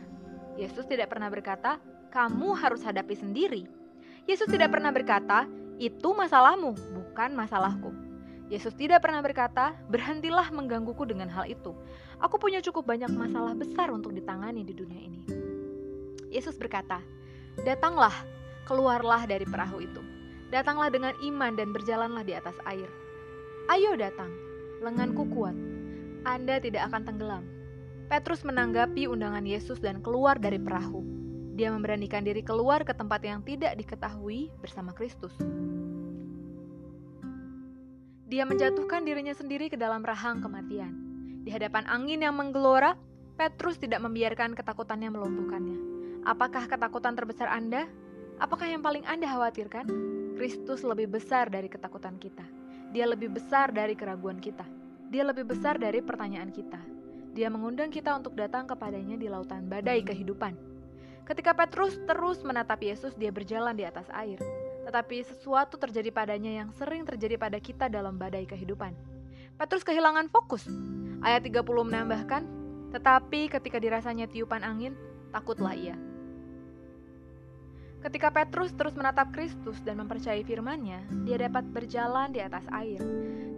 Yesus 0.58 0.90
tidak 0.90 1.14
pernah 1.14 1.30
berkata, 1.30 1.78
kamu 2.10 2.58
harus 2.58 2.82
hadapi 2.82 3.14
sendiri. 3.14 3.70
Yesus 4.26 4.50
tidak 4.50 4.74
pernah 4.74 4.90
berkata, 4.90 5.46
itu 5.78 6.10
masalahmu, 6.16 6.74
bukan 6.98 7.38
masalahku. 7.38 7.94
Yesus 8.50 8.74
tidak 8.74 9.06
pernah 9.06 9.22
berkata, 9.22 9.78
berhentilah 9.94 10.50
menggangguku 10.50 11.06
dengan 11.06 11.30
hal 11.30 11.46
itu. 11.46 11.78
Aku 12.18 12.42
punya 12.42 12.66
cukup 12.66 12.90
banyak 12.90 13.14
masalah 13.14 13.54
besar 13.54 13.94
untuk 13.94 14.10
ditangani 14.10 14.66
di 14.66 14.74
dunia 14.74 15.02
ini. 15.06 15.22
Yesus 16.34 16.58
berkata, 16.58 16.98
datanglah, 17.62 18.14
keluarlah 18.66 19.30
dari 19.30 19.46
perahu 19.46 19.86
itu. 19.86 20.02
Datanglah 20.50 20.90
dengan 20.90 21.14
iman 21.22 21.54
dan 21.54 21.70
berjalanlah 21.70 22.26
di 22.26 22.34
atas 22.34 22.58
air. 22.66 22.90
Ayo 23.70 23.94
datang, 23.94 24.34
lenganku 24.82 25.30
kuat. 25.30 25.54
Anda 26.26 26.58
tidak 26.58 26.90
akan 26.90 27.06
tenggelam. 27.06 27.46
Petrus 28.10 28.42
menanggapi 28.42 29.06
undangan 29.06 29.46
Yesus 29.46 29.78
dan 29.78 30.02
keluar 30.02 30.42
dari 30.42 30.58
perahu. 30.58 31.06
Dia 31.54 31.70
memberanikan 31.70 32.26
diri 32.26 32.42
keluar 32.42 32.82
ke 32.82 32.98
tempat 32.98 33.22
yang 33.22 33.46
tidak 33.46 33.78
diketahui 33.78 34.50
bersama 34.58 34.90
Kristus. 34.98 35.38
Dia 38.30 38.46
menjatuhkan 38.46 39.10
dirinya 39.10 39.34
sendiri 39.34 39.74
ke 39.74 39.78
dalam 39.78 40.06
rahang 40.06 40.38
kematian. 40.38 40.94
Di 41.42 41.50
hadapan 41.50 41.90
angin 41.90 42.22
yang 42.22 42.38
menggelora, 42.38 42.94
Petrus 43.34 43.82
tidak 43.82 44.06
membiarkan 44.06 44.54
ketakutannya 44.54 45.10
melumpuhkannya. 45.10 45.78
Apakah 46.30 46.70
ketakutan 46.70 47.18
terbesar 47.18 47.50
Anda? 47.50 47.90
Apakah 48.38 48.70
yang 48.70 48.86
paling 48.86 49.02
Anda 49.10 49.26
khawatirkan? 49.26 49.90
Kristus 50.38 50.86
lebih 50.86 51.10
besar 51.10 51.50
dari 51.50 51.74
ketakutan 51.74 52.22
kita. 52.22 52.46
Dia 52.94 53.10
lebih 53.10 53.34
besar 53.34 53.74
dari 53.74 53.98
keraguan 53.98 54.38
kita. 54.38 54.64
Dia 55.10 55.26
lebih 55.26 55.50
besar 55.50 55.82
dari 55.82 55.98
pertanyaan 56.06 56.54
kita. 56.54 56.78
Dia 57.34 57.50
mengundang 57.50 57.90
kita 57.90 58.14
untuk 58.14 58.38
datang 58.38 58.70
kepadanya 58.70 59.18
di 59.18 59.26
lautan 59.26 59.66
badai 59.66 60.06
kehidupan. 60.06 60.54
Ketika 61.26 61.58
Petrus 61.58 61.98
terus 62.06 62.46
menatap 62.46 62.78
Yesus, 62.78 63.18
dia 63.18 63.34
berjalan 63.34 63.74
di 63.74 63.90
atas 63.90 64.06
air. 64.14 64.38
Tetapi 64.90 65.22
sesuatu 65.22 65.78
terjadi 65.78 66.10
padanya 66.10 66.66
yang 66.66 66.74
sering 66.74 67.06
terjadi 67.06 67.38
pada 67.38 67.62
kita 67.62 67.86
dalam 67.94 68.18
badai 68.18 68.50
kehidupan. 68.50 68.98
Petrus 69.54 69.86
kehilangan 69.86 70.34
fokus. 70.34 70.66
Ayat 71.22 71.46
30 71.46 71.62
menambahkan, 71.62 72.42
tetapi 72.90 73.54
ketika 73.54 73.78
dirasanya 73.78 74.26
tiupan 74.26 74.66
angin, 74.66 74.98
takutlah 75.30 75.78
ia. 75.78 75.94
Ketika 78.02 78.34
Petrus 78.34 78.74
terus 78.74 78.98
menatap 78.98 79.30
Kristus 79.30 79.78
dan 79.86 80.02
mempercayai 80.02 80.42
firman-Nya, 80.42 81.06
dia 81.22 81.38
dapat 81.38 81.70
berjalan 81.70 82.34
di 82.34 82.42
atas 82.42 82.66
air. 82.74 82.98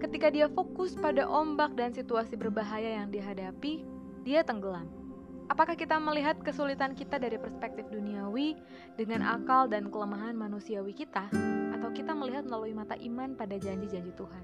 Ketika 0.04 0.28
dia 0.36 0.52
fokus 0.52 1.00
pada 1.00 1.24
ombak 1.32 1.80
dan 1.80 1.96
situasi 1.96 2.36
berbahaya 2.36 3.00
yang 3.00 3.08
dihadapi, 3.08 3.88
dia 4.28 4.44
tenggelam. 4.44 5.01
Apakah 5.52 5.76
kita 5.76 6.00
melihat 6.00 6.40
kesulitan 6.40 6.96
kita 6.96 7.20
dari 7.20 7.36
perspektif 7.36 7.84
duniawi 7.92 8.56
dengan 8.96 9.20
akal 9.36 9.68
dan 9.68 9.92
kelemahan 9.92 10.32
manusiawi 10.32 10.96
kita, 10.96 11.28
atau 11.76 11.92
kita 11.92 12.16
melihat 12.16 12.48
melalui 12.48 12.72
mata 12.72 12.96
iman 12.96 13.36
pada 13.36 13.60
janji-janji 13.60 14.16
Tuhan? 14.16 14.44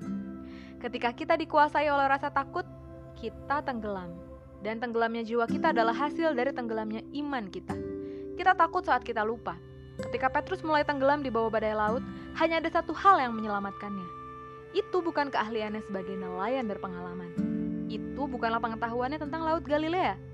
Ketika 0.83 1.15
kita 1.15 1.39
dikuasai 1.39 1.87
oleh 1.87 2.11
rasa 2.11 2.27
takut, 2.27 2.67
kita 3.15 3.63
tenggelam, 3.63 4.19
dan 4.59 4.83
tenggelamnya 4.83 5.23
jiwa 5.23 5.47
kita 5.47 5.71
adalah 5.71 5.95
hasil 5.95 6.35
dari 6.35 6.51
tenggelamnya 6.51 6.99
iman 7.23 7.47
kita. 7.47 7.79
Kita 8.35 8.51
takut 8.51 8.83
saat 8.83 9.07
kita 9.07 9.23
lupa, 9.23 9.55
Ketika 9.97 10.29
Petrus 10.29 10.61
mulai 10.61 10.85
tenggelam 10.85 11.25
di 11.25 11.33
bawah 11.33 11.49
badai 11.49 11.73
laut, 11.73 12.03
hanya 12.37 12.61
ada 12.61 12.69
satu 12.69 12.93
hal 12.93 13.17
yang 13.17 13.33
menyelamatkannya. 13.33 14.05
Itu 14.77 15.01
bukan 15.01 15.33
keahliannya 15.33 15.81
sebagai 15.89 16.13
nelayan 16.13 16.69
berpengalaman. 16.69 17.33
Itu 17.89 18.29
bukanlah 18.29 18.61
pengetahuannya 18.61 19.17
tentang 19.17 19.41
Laut 19.47 19.65
Galilea. 19.65 20.26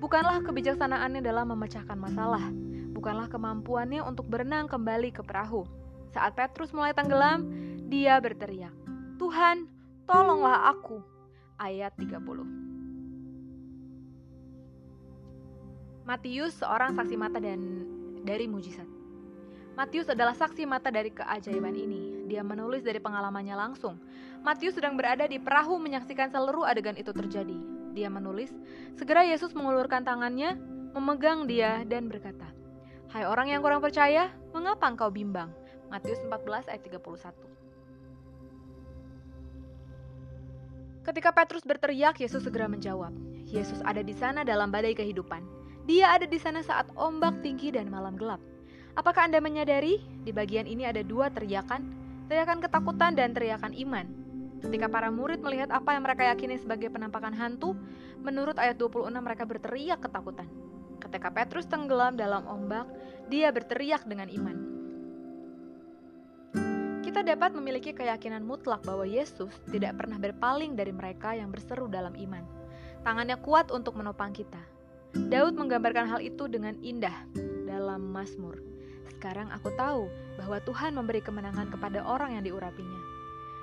Bukanlah 0.00 0.40
kebijaksanaannya 0.40 1.20
dalam 1.20 1.52
memecahkan 1.52 2.00
masalah. 2.00 2.48
Bukanlah 2.96 3.28
kemampuannya 3.28 4.00
untuk 4.00 4.32
berenang 4.32 4.64
kembali 4.64 5.12
ke 5.12 5.20
perahu. 5.20 5.68
Saat 6.16 6.40
Petrus 6.40 6.72
mulai 6.72 6.96
tenggelam, 6.96 7.44
dia 7.86 8.16
berteriak, 8.16 8.72
Tuhan, 9.20 9.68
tolonglah 10.08 10.72
aku. 10.72 11.04
Ayat 11.60 11.92
30. 12.00 12.16
Matius 16.08 16.56
seorang 16.56 16.96
saksi 16.96 17.14
mata 17.20 17.36
dan 17.36 17.60
dari 18.24 18.48
mujizat. 18.48 18.88
Matius 19.76 20.08
adalah 20.08 20.32
saksi 20.32 20.64
mata 20.64 20.88
dari 20.88 21.12
keajaiban 21.12 21.76
ini. 21.76 22.24
Dia 22.24 22.40
menulis 22.40 22.80
dari 22.80 22.98
pengalamannya 22.98 23.54
langsung. 23.54 24.00
Matius 24.40 24.80
sedang 24.80 24.96
berada 24.96 25.28
di 25.28 25.36
perahu 25.36 25.76
menyaksikan 25.76 26.32
seluruh 26.32 26.64
adegan 26.64 26.96
itu 26.96 27.12
terjadi. 27.12 27.79
Dia 27.90 28.06
menulis, 28.06 28.54
segera 28.94 29.26
Yesus 29.26 29.50
mengulurkan 29.54 30.06
tangannya, 30.06 30.54
memegang 30.94 31.50
dia 31.50 31.82
dan 31.86 32.06
berkata, 32.06 32.46
Hai 33.10 33.26
orang 33.26 33.50
yang 33.50 33.58
kurang 33.58 33.82
percaya, 33.82 34.30
mengapa 34.54 34.86
engkau 34.86 35.10
bimbang? 35.10 35.50
Matius 35.90 36.22
14 36.22 36.70
ayat 36.70 36.82
31. 36.86 37.34
Ketika 41.02 41.34
Petrus 41.34 41.66
berteriak, 41.66 42.22
Yesus 42.22 42.46
segera 42.46 42.70
menjawab. 42.70 43.10
Yesus 43.50 43.82
ada 43.82 43.98
di 43.98 44.14
sana 44.14 44.46
dalam 44.46 44.70
badai 44.70 44.94
kehidupan. 44.94 45.42
Dia 45.90 46.14
ada 46.14 46.22
di 46.22 46.38
sana 46.38 46.62
saat 46.62 46.86
ombak 46.94 47.42
tinggi 47.42 47.74
dan 47.74 47.90
malam 47.90 48.14
gelap. 48.14 48.38
Apakah 48.94 49.26
Anda 49.26 49.42
menyadari 49.42 49.98
di 50.22 50.30
bagian 50.30 50.70
ini 50.70 50.86
ada 50.86 51.02
dua 51.02 51.26
teriakan? 51.34 51.82
Teriakan 52.30 52.62
ketakutan 52.62 53.18
dan 53.18 53.34
teriakan 53.34 53.74
iman. 53.74 54.06
Ketika 54.60 54.92
para 54.92 55.08
murid 55.08 55.40
melihat 55.40 55.72
apa 55.72 55.96
yang 55.96 56.04
mereka 56.04 56.28
yakini 56.28 56.60
sebagai 56.60 56.92
penampakan 56.92 57.32
hantu, 57.32 57.72
menurut 58.20 58.60
ayat 58.60 58.76
26 58.76 59.08
mereka 59.18 59.48
berteriak 59.48 60.04
ketakutan. 60.04 60.48
Ketika 61.00 61.32
Petrus 61.32 61.64
tenggelam 61.64 62.14
dalam 62.14 62.44
ombak, 62.44 62.84
dia 63.32 63.48
berteriak 63.48 64.04
dengan 64.04 64.28
iman. 64.28 64.56
Kita 67.00 67.24
dapat 67.24 67.56
memiliki 67.56 67.90
keyakinan 67.96 68.44
mutlak 68.44 68.84
bahwa 68.84 69.08
Yesus 69.08 69.50
tidak 69.72 69.96
pernah 69.98 70.20
berpaling 70.20 70.76
dari 70.76 70.92
mereka 70.92 71.34
yang 71.34 71.48
berseru 71.48 71.88
dalam 71.88 72.12
iman. 72.14 72.44
Tangannya 73.00 73.40
kuat 73.40 73.72
untuk 73.72 73.96
menopang 73.96 74.36
kita. 74.36 74.60
Daud 75.16 75.58
menggambarkan 75.58 76.06
hal 76.06 76.20
itu 76.22 76.46
dengan 76.46 76.76
indah 76.84 77.16
dalam 77.66 78.12
Mazmur. 78.12 78.62
Sekarang 79.10 79.50
aku 79.50 79.74
tahu 79.74 80.06
bahwa 80.38 80.62
Tuhan 80.62 80.94
memberi 80.94 81.18
kemenangan 81.24 81.72
kepada 81.72 82.04
orang 82.06 82.38
yang 82.38 82.44
diurapinya. 82.46 83.19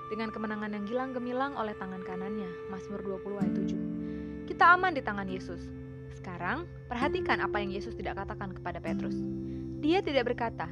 Dengan 0.08 0.32
kemenangan 0.32 0.72
yang 0.72 0.86
gilang 0.88 1.12
gemilang 1.12 1.60
oleh 1.60 1.76
tangan 1.76 2.00
kanannya, 2.00 2.48
Mazmur 2.72 3.04
20 3.04 3.44
ayat 3.44 3.54
7. 3.60 4.48
Kita 4.48 4.72
aman 4.72 4.96
di 4.96 5.04
tangan 5.04 5.28
Yesus. 5.28 5.68
Sekarang, 6.16 6.64
perhatikan 6.88 7.44
apa 7.44 7.60
yang 7.60 7.76
Yesus 7.76 7.92
tidak 7.92 8.24
katakan 8.24 8.56
kepada 8.56 8.80
Petrus. 8.80 9.20
Dia 9.84 10.00
tidak 10.00 10.32
berkata, 10.32 10.72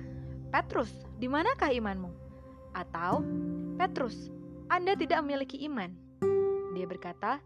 Petrus, 0.56 0.92
di 1.20 1.28
manakah 1.28 1.68
imanmu? 1.68 2.08
Atau, 2.72 3.28
Petrus, 3.76 4.32
Anda 4.72 4.96
tidak 4.96 5.20
memiliki 5.28 5.60
iman. 5.68 5.92
Dia 6.72 6.88
berkata, 6.88 7.44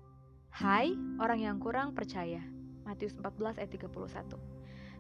Hai 0.54 0.94
orang 1.22 1.42
yang 1.42 1.58
kurang 1.58 1.98
percaya. 1.98 2.42
Matius 2.86 3.18
14 3.18 3.62
ayat 3.62 3.70
31. 3.70 4.38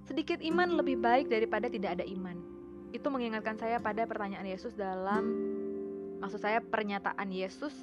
Sedikit 0.06 0.41
iman 0.41 0.78
lebih 0.78 0.97
baik 0.97 1.30
daripada 1.30 1.69
tidak 1.69 2.02
ada 2.02 2.06
iman. 2.06 2.38
Itu 2.93 3.13
mengingatkan 3.13 3.58
saya 3.58 3.78
pada 3.78 4.06
pertanyaan 4.10 4.45
Yesus 4.45 4.73
dalam 4.73 5.25
maksud 6.20 6.40
saya 6.44 6.60
pernyataan 6.60 7.32
Yesus 7.32 7.74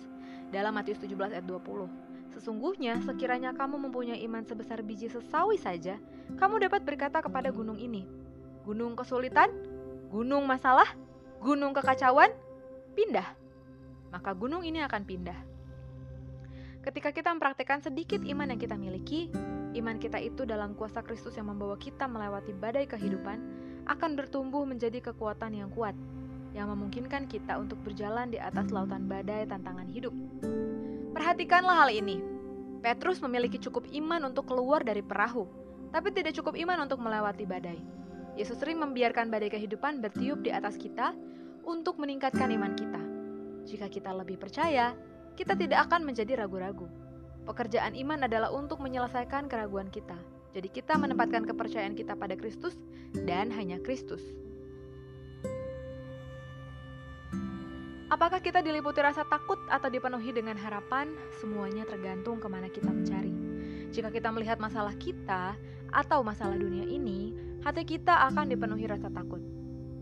dalam 0.53 0.77
Matius 0.77 1.01
17 1.03 1.37
ayat 1.37 1.47
20. 1.49 2.07
Sesungguhnya 2.37 3.01
sekiranya 3.01 3.57
kamu 3.57 3.89
mempunyai 3.89 4.21
iman 4.29 4.45
sebesar 4.45 4.85
biji 4.85 5.09
sesawi 5.09 5.57
saja, 5.57 5.97
kamu 6.37 6.69
dapat 6.69 6.85
berkata 6.85 7.25
kepada 7.25 7.49
gunung 7.49 7.81
ini, 7.81 8.05
gunung 8.69 8.93
kesulitan, 8.93 9.49
gunung 10.13 10.45
masalah, 10.45 10.87
gunung 11.41 11.73
kekacauan, 11.73 12.29
pindah. 12.93 13.25
Maka 14.13 14.37
gunung 14.37 14.63
ini 14.69 14.85
akan 14.85 15.03
pindah. 15.09 15.39
Ketika 16.85 17.11
kita 17.11 17.35
mempraktekkan 17.35 17.83
sedikit 17.83 18.23
iman 18.23 18.53
yang 18.53 18.61
kita 18.61 18.79
miliki, 18.79 19.33
iman 19.75 19.99
kita 19.99 20.23
itu 20.23 20.47
dalam 20.47 20.79
kuasa 20.79 21.03
Kristus 21.03 21.35
yang 21.35 21.51
membawa 21.51 21.75
kita 21.75 22.07
melewati 22.07 22.55
badai 22.55 22.87
kehidupan 22.87 23.39
akan 23.91 24.11
bertumbuh 24.15 24.63
menjadi 24.63 25.03
kekuatan 25.03 25.57
yang 25.57 25.71
kuat, 25.75 25.99
yang 26.57 26.73
memungkinkan 26.73 27.29
kita 27.29 27.61
untuk 27.61 27.77
berjalan 27.85 28.33
di 28.33 28.41
atas 28.41 28.73
lautan 28.73 29.05
badai 29.05 29.45
tantangan 29.45 29.85
hidup. 29.93 30.17
Perhatikanlah 31.13 31.85
hal 31.85 31.93
ini. 31.93 32.25
Petrus 32.81 33.21
memiliki 33.21 33.61
cukup 33.61 33.85
iman 33.93 34.33
untuk 34.33 34.49
keluar 34.49 34.81
dari 34.81 35.05
perahu, 35.05 35.45
tapi 35.93 36.17
tidak 36.17 36.33
cukup 36.33 36.57
iman 36.57 36.89
untuk 36.89 36.97
melewati 37.05 37.45
badai. 37.45 37.77
Yesus 38.41 38.57
sering 38.57 38.81
membiarkan 38.81 39.29
badai 39.29 39.53
kehidupan 39.53 40.01
bertiup 40.01 40.41
di 40.41 40.49
atas 40.49 40.81
kita 40.81 41.13
untuk 41.69 42.01
meningkatkan 42.01 42.49
iman 42.49 42.73
kita. 42.73 43.01
Jika 43.69 43.93
kita 43.93 44.17
lebih 44.17 44.41
percaya, 44.41 44.97
kita 45.37 45.53
tidak 45.59 45.93
akan 45.93 46.09
menjadi 46.09 46.41
ragu-ragu. 46.41 46.89
Pekerjaan 47.45 47.93
iman 47.97 48.25
adalah 48.25 48.49
untuk 48.55 48.81
menyelesaikan 48.81 49.51
keraguan 49.51 49.93
kita. 49.93 50.17
Jadi 50.57 50.73
kita 50.73 50.97
menempatkan 50.97 51.45
kepercayaan 51.45 51.93
kita 51.93 52.17
pada 52.17 52.33
Kristus 52.33 52.81
dan 53.13 53.53
hanya 53.53 53.77
Kristus. 53.83 54.46
Apakah 58.17 58.41
kita 58.41 58.65
diliputi 58.65 59.05
rasa 59.05 59.29
takut 59.29 59.61
atau 59.69 59.93
dipenuhi 59.93 60.33
dengan 60.33 60.57
harapan? 60.57 61.13
Semuanya 61.37 61.85
tergantung 61.85 62.41
ke 62.41 62.49
mana 62.49 62.73
kita 62.73 62.89
mencari. 62.89 63.29
Jika 63.93 64.09
kita 64.09 64.33
melihat 64.33 64.57
masalah 64.57 64.97
kita 64.97 65.53
atau 65.93 66.25
masalah 66.25 66.57
dunia 66.57 66.89
ini, 66.89 67.37
hati 67.61 67.85
kita 67.85 68.25
akan 68.33 68.49
dipenuhi 68.49 68.89
rasa 68.89 69.13
takut. 69.13 69.45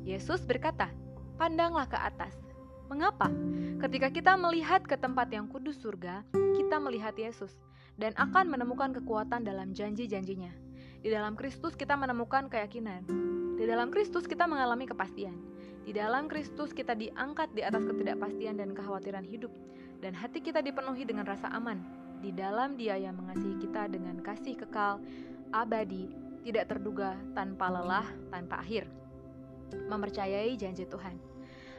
Yesus 0.06 0.46
berkata, 0.46 0.94
"Pandanglah 1.42 1.90
ke 1.90 1.98
atas." 1.98 2.38
Mengapa? 2.86 3.34
Ketika 3.82 4.14
kita 4.14 4.38
melihat 4.38 4.86
ke 4.86 4.94
tempat 4.94 5.34
yang 5.34 5.50
kudus 5.50 5.82
surga, 5.82 6.22
kita 6.54 6.78
melihat 6.78 7.18
Yesus 7.18 7.50
dan 7.98 8.14
akan 8.14 8.46
menemukan 8.46 8.94
kekuatan 8.94 9.42
dalam 9.42 9.74
janji-janjinya. 9.74 10.54
Di 11.02 11.10
dalam 11.10 11.34
Kristus 11.34 11.74
kita 11.74 11.98
menemukan 11.98 12.46
keyakinan. 12.46 13.10
Di 13.58 13.66
dalam 13.66 13.90
Kristus 13.90 14.30
kita 14.30 14.46
mengalami 14.46 14.86
kepastian. 14.86 15.53
Di 15.84 15.92
dalam 15.92 16.32
Kristus 16.32 16.72
kita 16.72 16.96
diangkat 16.96 17.52
di 17.52 17.60
atas 17.60 17.84
ketidakpastian 17.84 18.56
dan 18.56 18.72
kekhawatiran 18.72 19.28
hidup. 19.28 19.52
Dan 20.00 20.16
hati 20.16 20.40
kita 20.40 20.64
dipenuhi 20.64 21.04
dengan 21.04 21.28
rasa 21.28 21.52
aman. 21.52 21.80
Di 22.24 22.32
dalam 22.32 22.80
dia 22.80 22.96
yang 22.96 23.20
mengasihi 23.20 23.60
kita 23.60 23.92
dengan 23.92 24.16
kasih 24.24 24.56
kekal, 24.56 24.96
abadi, 25.52 26.08
tidak 26.40 26.72
terduga, 26.72 27.20
tanpa 27.36 27.68
lelah, 27.68 28.08
tanpa 28.32 28.64
akhir. 28.64 28.88
Mempercayai 29.88 30.56
janji 30.56 30.88
Tuhan. 30.88 31.20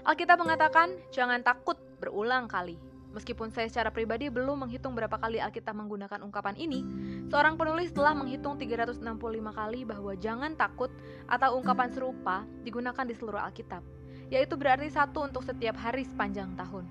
Alkitab 0.06 0.38
mengatakan, 0.38 0.94
jangan 1.10 1.42
takut 1.42 1.82
berulang 1.98 2.46
kali. 2.46 2.78
Meskipun 3.16 3.48
saya 3.48 3.72
secara 3.72 3.96
pribadi 3.96 4.28
belum 4.28 4.68
menghitung 4.68 4.92
berapa 4.92 5.16
kali 5.16 5.40
Alkitab 5.40 5.72
menggunakan 5.72 6.20
ungkapan 6.20 6.60
ini, 6.60 6.84
seorang 7.32 7.56
penulis 7.56 7.96
telah 7.96 8.12
menghitung 8.12 8.60
365 8.60 9.00
kali 9.56 9.88
bahwa 9.88 10.12
jangan 10.20 10.52
takut 10.60 10.92
atau 11.24 11.56
ungkapan 11.56 11.90
serupa 11.96 12.44
digunakan 12.68 13.08
di 13.08 13.16
seluruh 13.16 13.40
Alkitab, 13.40 13.80
yaitu 14.34 14.58
berarti 14.58 14.90
satu 14.90 15.26
untuk 15.26 15.46
setiap 15.46 15.78
hari 15.78 16.06
sepanjang 16.06 16.54
tahun. 16.58 16.86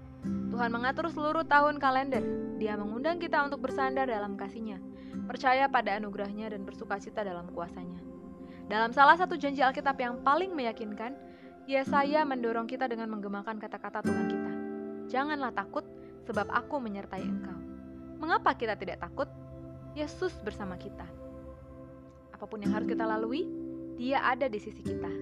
Tuhan 0.55 0.71
mengatur 0.71 1.11
seluruh 1.11 1.45
tahun 1.45 1.83
kalender. 1.83 2.23
Dia 2.57 2.79
mengundang 2.79 3.19
kita 3.19 3.43
untuk 3.43 3.67
bersandar 3.67 4.07
dalam 4.07 4.39
kasihnya 4.39 4.79
percaya 5.25 5.71
pada 5.71 5.97
anugerahnya 5.97 6.53
dan 6.53 6.67
bersuka 6.67 6.99
cita 7.01 7.25
dalam 7.25 7.49
kuasanya. 7.55 8.03
Dalam 8.67 8.91
salah 8.91 9.17
satu 9.17 9.37
janji 9.37 9.61
Alkitab 9.61 9.97
yang 10.01 10.21
paling 10.25 10.53
meyakinkan, 10.53 11.17
Yesaya 11.65 12.29
mendorong 12.29 12.69
kita 12.69 12.85
dengan 12.91 13.09
menggemakan 13.13 13.57
kata-kata 13.57 14.05
Tuhan 14.05 14.27
kita. 14.29 14.53
Janganlah 15.09 15.53
takut, 15.53 15.85
sebab 16.29 16.49
aku 16.53 16.81
menyertai 16.81 17.25
engkau. 17.25 17.57
Mengapa 18.21 18.57
kita 18.57 18.77
tidak 18.77 19.01
takut? 19.01 19.29
Yesus 19.97 20.33
bersama 20.45 20.77
kita. 20.81 21.05
Apa 22.33 22.45
pun 22.49 22.61
yang 22.61 22.73
harus 22.73 22.89
kita 22.89 23.05
lalui, 23.05 23.47
dia 23.97 24.21
ada 24.25 24.49
di 24.49 24.59
sisi 24.61 24.81
kita. 24.81 25.13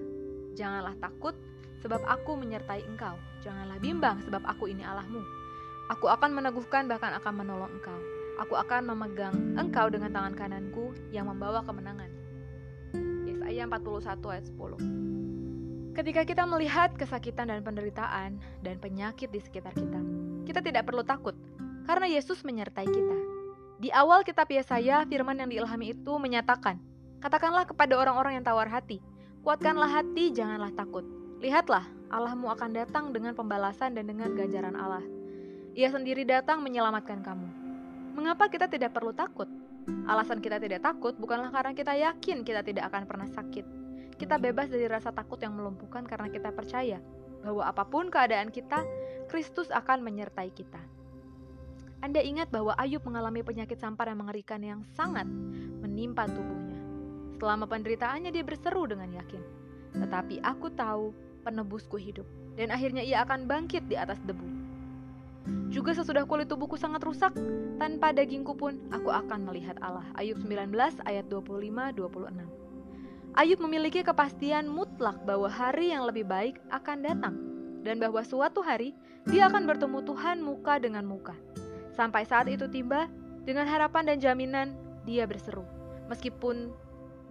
Janganlah 0.55 0.95
takut, 0.99 1.35
sebab 1.83 1.99
aku 2.07 2.39
menyertai 2.39 2.87
engkau. 2.87 3.19
Janganlah 3.43 3.77
bimbang, 3.83 4.23
sebab 4.23 4.39
aku 4.47 4.71
ini 4.71 4.87
Allahmu. 4.87 5.19
Aku 5.91 6.07
akan 6.07 6.31
meneguhkan 6.31 6.87
bahkan 6.87 7.11
akan 7.19 7.43
menolong 7.43 7.67
engkau. 7.75 7.99
Aku 8.39 8.55
akan 8.55 8.87
memegang 8.95 9.35
engkau 9.59 9.91
dengan 9.91 10.09
tangan 10.15 10.33
kananku 10.33 10.95
yang 11.11 11.27
membawa 11.27 11.59
kemenangan. 11.61 12.09
Yesaya 13.27 13.67
41 13.67 14.33
ayat 14.33 14.45
10 14.47 15.93
Ketika 15.93 16.21
kita 16.25 16.43
melihat 16.49 16.89
kesakitan 16.97 17.53
dan 17.53 17.61
penderitaan 17.61 18.41
dan 18.65 18.75
penyakit 18.81 19.29
di 19.29 19.37
sekitar 19.37 19.77
kita, 19.77 20.01
kita 20.49 20.65
tidak 20.65 20.89
perlu 20.89 21.05
takut 21.05 21.37
karena 21.85 22.09
Yesus 22.09 22.41
menyertai 22.41 22.89
kita. 22.89 23.17
Di 23.77 23.93
awal 23.93 24.25
kitab 24.25 24.49
Yesaya, 24.49 25.05
firman 25.05 25.37
yang 25.37 25.51
diilhami 25.51 25.93
itu 25.93 26.15
menyatakan, 26.17 26.79
Katakanlah 27.21 27.69
kepada 27.69 27.95
orang-orang 27.95 28.39
yang 28.41 28.45
tawar 28.47 28.67
hati, 28.67 28.99
kuatkanlah 29.45 29.87
hati, 30.01 30.33
janganlah 30.33 30.73
takut. 30.73 31.22
Lihatlah, 31.43 31.83
Allahmu 32.07 32.47
akan 32.55 32.71
datang 32.71 33.11
dengan 33.11 33.35
pembalasan 33.35 33.91
dan 33.99 34.07
dengan 34.07 34.31
ganjaran 34.31 34.79
Allah. 34.79 35.03
Ia 35.75 35.91
sendiri 35.91 36.23
datang 36.23 36.63
menyelamatkan 36.63 37.19
kamu. 37.19 37.47
Mengapa 38.15 38.47
kita 38.47 38.71
tidak 38.71 38.95
perlu 38.95 39.11
takut? 39.11 39.51
Alasan 40.07 40.39
kita 40.39 40.55
tidak 40.55 40.79
takut 40.87 41.11
bukanlah 41.19 41.51
karena 41.51 41.75
kita 41.75 41.99
yakin 41.99 42.47
kita 42.47 42.63
tidak 42.63 42.87
akan 42.87 43.03
pernah 43.03 43.27
sakit. 43.27 43.67
Kita 44.15 44.39
bebas 44.39 44.71
dari 44.71 44.87
rasa 44.87 45.11
takut 45.11 45.35
yang 45.43 45.51
melumpuhkan 45.51 46.07
karena 46.07 46.31
kita 46.31 46.55
percaya 46.55 47.03
bahwa 47.43 47.67
apa 47.67 47.83
pun 47.83 48.07
keadaan 48.07 48.47
kita, 48.47 48.87
Kristus 49.27 49.67
akan 49.67 49.99
menyertai 49.99 50.47
kita. 50.55 50.79
Anda 51.99 52.23
ingat 52.23 52.55
bahwa 52.55 52.71
Ayub 52.79 53.03
mengalami 53.03 53.43
penyakit 53.43 53.83
sampar 53.83 54.07
yang 54.07 54.23
mengerikan 54.23 54.63
yang 54.63 54.87
sangat 54.95 55.27
menimpa 55.83 56.23
tubuhnya. 56.23 56.79
Selama 57.35 57.67
penderitaannya 57.67 58.31
dia 58.31 58.47
berseru 58.47 58.87
dengan 58.87 59.11
yakin, 59.11 59.43
"Tetapi 59.99 60.39
aku 60.39 60.71
tahu 60.71 61.32
penebusku 61.43 61.99
hidup, 61.99 62.25
dan 62.55 62.71
akhirnya 62.71 63.03
ia 63.03 63.21
akan 63.21 63.45
bangkit 63.45 63.85
di 63.91 63.99
atas 63.99 64.17
debu." 64.23 64.63
Juga 65.67 65.91
sesudah 65.91 66.23
kulit 66.23 66.47
tubuhku 66.47 66.79
sangat 66.79 67.03
rusak, 67.03 67.35
tanpa 67.75 68.15
dagingku 68.15 68.55
pun 68.55 68.79
aku 68.95 69.11
akan 69.11 69.43
melihat 69.43 69.75
Allah. 69.83 70.07
Ayub 70.15 70.39
19 70.39 70.71
ayat 71.03 71.25
25-26 71.27 72.47
Ayub 73.33 73.59
memiliki 73.65 74.05
kepastian 74.05 74.69
mutlak 74.69 75.17
bahwa 75.25 75.49
hari 75.49 75.89
yang 75.89 76.05
lebih 76.05 76.21
baik 76.23 76.61
akan 76.69 77.01
datang 77.01 77.35
dan 77.81 77.97
bahwa 77.97 78.21
suatu 78.21 78.61
hari 78.61 78.93
dia 79.25 79.49
akan 79.49 79.65
bertemu 79.65 80.05
Tuhan 80.05 80.37
muka 80.45 80.77
dengan 80.77 81.03
muka. 81.03 81.33
Sampai 81.97 82.29
saat 82.29 82.45
itu 82.45 82.69
tiba, 82.69 83.09
dengan 83.43 83.65
harapan 83.65 84.13
dan 84.13 84.17
jaminan 84.21 84.67
dia 85.03 85.25
berseru, 85.25 85.65
meskipun 86.07 86.71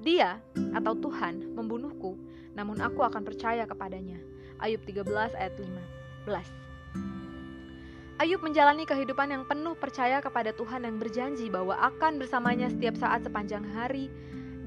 dia 0.03 0.43
atau 0.75 0.99
Tuhan 0.99 1.55
membunuhku, 1.55 2.19
namun 2.53 2.81
aku 2.81 3.01
akan 3.05 3.25
percaya 3.25 3.65
kepadanya. 3.69 4.21
Ayub 4.63 4.81
13 4.87 5.09
ayat 5.35 5.55
15 5.59 6.63
Ayub 8.23 8.39
menjalani 8.39 8.87
kehidupan 8.87 9.35
yang 9.35 9.43
penuh 9.43 9.75
percaya 9.75 10.23
kepada 10.23 10.55
Tuhan 10.55 10.87
yang 10.87 11.03
berjanji 11.03 11.51
bahwa 11.51 11.75
akan 11.75 12.23
bersamanya 12.23 12.71
setiap 12.71 12.95
saat 12.95 13.27
sepanjang 13.27 13.67
hari 13.75 14.07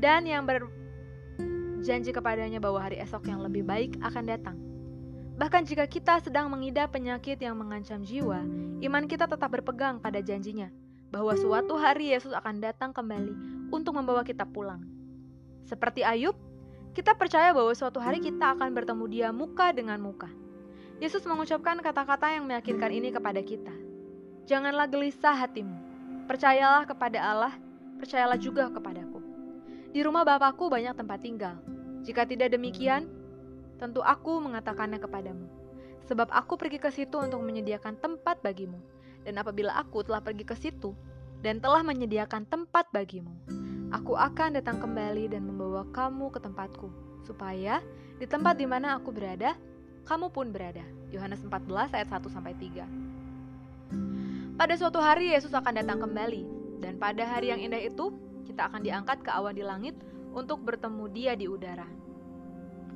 dan 0.04 0.28
yang 0.28 0.44
berjanji 0.44 2.12
kepadanya 2.12 2.60
bahwa 2.60 2.84
hari 2.84 3.00
esok 3.00 3.32
yang 3.32 3.40
lebih 3.40 3.64
baik 3.64 3.96
akan 4.04 4.28
datang. 4.28 4.58
Bahkan 5.40 5.68
jika 5.68 5.88
kita 5.88 6.20
sedang 6.20 6.52
mengidap 6.52 6.92
penyakit 6.92 7.40
yang 7.40 7.56
mengancam 7.56 8.04
jiwa, 8.04 8.44
iman 8.84 9.04
kita 9.08 9.24
tetap 9.28 9.48
berpegang 9.48 10.04
pada 10.04 10.20
janjinya 10.20 10.68
bahwa 11.08 11.32
suatu 11.40 11.80
hari 11.80 12.12
Yesus 12.12 12.36
akan 12.36 12.60
datang 12.60 12.92
kembali 12.92 13.32
untuk 13.72 13.96
membawa 13.96 14.28
kita 14.28 14.44
pulang. 14.44 14.84
Seperti 15.64 16.04
Ayub, 16.04 16.36
kita 16.96 17.12
percaya 17.12 17.52
bahwa 17.52 17.76
suatu 17.76 18.00
hari 18.00 18.24
kita 18.24 18.56
akan 18.56 18.72
bertemu 18.72 19.06
dia 19.12 19.28
muka 19.36 19.76
dengan 19.76 20.00
muka. 20.00 20.32
Yesus 21.04 21.28
mengucapkan 21.28 21.76
kata-kata 21.84 22.32
yang 22.32 22.48
meyakinkan 22.48 22.88
ini 22.88 23.12
kepada 23.12 23.44
kita. 23.44 23.76
Janganlah 24.48 24.88
gelisah 24.88 25.36
hatimu. 25.36 25.76
Percayalah 26.24 26.88
kepada 26.88 27.20
Allah, 27.20 27.54
percayalah 28.00 28.40
juga 28.40 28.72
kepadaku. 28.72 29.20
Di 29.92 30.00
rumah 30.08 30.24
Bapakku 30.24 30.72
banyak 30.72 30.96
tempat 30.96 31.20
tinggal. 31.20 31.60
Jika 32.08 32.24
tidak 32.24 32.56
demikian, 32.56 33.12
tentu 33.76 34.00
aku 34.00 34.40
mengatakannya 34.40 34.96
kepadamu. 34.96 35.52
Sebab 36.08 36.32
aku 36.32 36.56
pergi 36.56 36.80
ke 36.80 36.96
situ 36.96 37.20
untuk 37.20 37.44
menyediakan 37.44 38.00
tempat 38.00 38.40
bagimu. 38.40 38.80
Dan 39.28 39.36
apabila 39.36 39.76
aku 39.76 40.00
telah 40.08 40.24
pergi 40.24 40.48
ke 40.48 40.56
situ 40.56 40.96
dan 41.46 41.62
telah 41.62 41.86
menyediakan 41.86 42.50
tempat 42.50 42.90
bagimu, 42.90 43.30
aku 43.94 44.18
akan 44.18 44.58
datang 44.58 44.82
kembali 44.82 45.30
dan 45.30 45.46
membawa 45.46 45.86
kamu 45.94 46.34
ke 46.34 46.42
tempatku, 46.42 46.90
supaya 47.22 47.86
di 48.18 48.26
tempat 48.26 48.58
di 48.58 48.66
mana 48.66 48.98
aku 48.98 49.14
berada, 49.14 49.54
kamu 50.10 50.34
pun 50.34 50.50
berada. 50.50 50.82
Yohanes 51.14 51.46
14 51.46 51.94
ayat 51.94 52.10
1 52.10 52.34
sampai 52.34 52.58
3. 52.58 54.58
Pada 54.58 54.74
suatu 54.74 54.98
hari 54.98 55.38
Yesus 55.38 55.54
akan 55.54 55.86
datang 55.86 56.02
kembali, 56.02 56.50
dan 56.82 56.98
pada 56.98 57.22
hari 57.30 57.54
yang 57.54 57.62
indah 57.62 57.78
itu 57.78 58.10
kita 58.50 58.66
akan 58.66 58.82
diangkat 58.82 59.22
ke 59.22 59.30
awan 59.30 59.54
di 59.54 59.62
langit 59.62 59.94
untuk 60.34 60.66
bertemu 60.66 61.06
Dia 61.14 61.38
di 61.38 61.46
udara. 61.46 61.86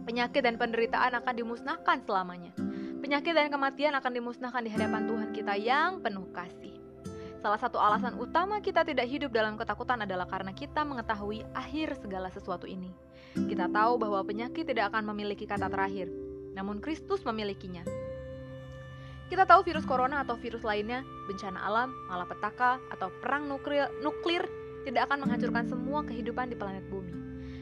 Penyakit 0.09 0.41
dan 0.41 0.57
penderitaan 0.57 1.13
akan 1.21 1.33
dimusnahkan 1.37 2.01
selamanya. 2.01 2.57
Penyakit 2.97 3.29
dan 3.29 3.53
kematian 3.53 3.93
akan 3.93 4.09
dimusnahkan 4.09 4.65
di 4.65 4.73
hadapan 4.73 5.05
Tuhan 5.05 5.29
kita 5.37 5.53
yang 5.53 6.01
penuh 6.01 6.25
kasih. 6.33 6.78
Salah 7.39 7.55
satu 7.55 7.79
alasan 7.79 8.19
utama 8.19 8.59
kita 8.59 8.83
tidak 8.83 9.07
hidup 9.07 9.31
dalam 9.31 9.55
ketakutan 9.55 10.03
adalah 10.03 10.27
karena 10.27 10.51
kita 10.51 10.83
mengetahui 10.83 11.47
akhir 11.55 11.95
segala 12.03 12.27
sesuatu 12.27 12.67
ini. 12.67 12.91
Kita 13.31 13.71
tahu 13.71 13.95
bahwa 13.95 14.19
penyakit 14.27 14.67
tidak 14.67 14.91
akan 14.91 15.07
memiliki 15.15 15.47
kata 15.47 15.71
terakhir, 15.71 16.11
namun 16.51 16.83
Kristus 16.83 17.23
memilikinya. 17.23 17.87
Kita 19.31 19.47
tahu 19.47 19.63
virus 19.63 19.87
corona 19.87 20.19
atau 20.25 20.35
virus 20.35 20.67
lainnya, 20.67 21.05
bencana 21.31 21.63
alam, 21.63 21.95
malapetaka, 22.11 22.81
atau 22.91 23.07
perang 23.23 23.47
nuklir, 23.47 23.87
nuklir 24.03 24.43
tidak 24.83 25.07
akan 25.07 25.23
menghancurkan 25.23 25.63
semua 25.69 26.03
kehidupan 26.03 26.51
di 26.51 26.59
planet 26.59 26.83
bumi. 26.91 27.13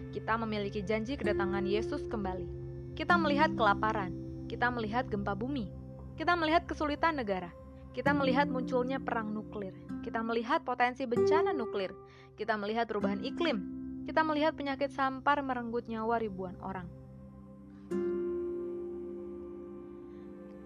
Kita 0.09 0.41
memiliki 0.41 0.81
janji 0.81 1.13
kedatangan 1.19 1.67
Yesus 1.67 2.09
kembali. 2.09 2.49
Kita 2.97 3.13
melihat 3.13 3.53
kelaparan, 3.53 4.09
kita 4.49 4.73
melihat 4.73 5.05
gempa 5.05 5.37
bumi, 5.37 5.69
kita 6.17 6.33
melihat 6.33 6.65
kesulitan 6.65 7.19
negara, 7.19 7.53
kita 7.97 8.13
melihat 8.13 8.45
munculnya 8.45 9.01
perang 9.01 9.33
nuklir, 9.33 9.73
kita 10.05 10.21
melihat 10.21 10.61
potensi 10.61 11.09
bencana 11.09 11.49
nuklir, 11.49 11.97
kita 12.37 12.53
melihat 12.53 12.85
perubahan 12.85 13.25
iklim, 13.25 13.57
kita 14.05 14.21
melihat 14.21 14.53
penyakit 14.53 14.93
sampar 14.93 15.41
merenggut 15.41 15.89
nyawa 15.89 16.21
ribuan 16.21 16.53
orang. 16.61 16.85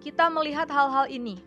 Kita 0.04 0.28
melihat 0.28 0.68
hal-hal 0.68 1.08
ini, 1.08 1.40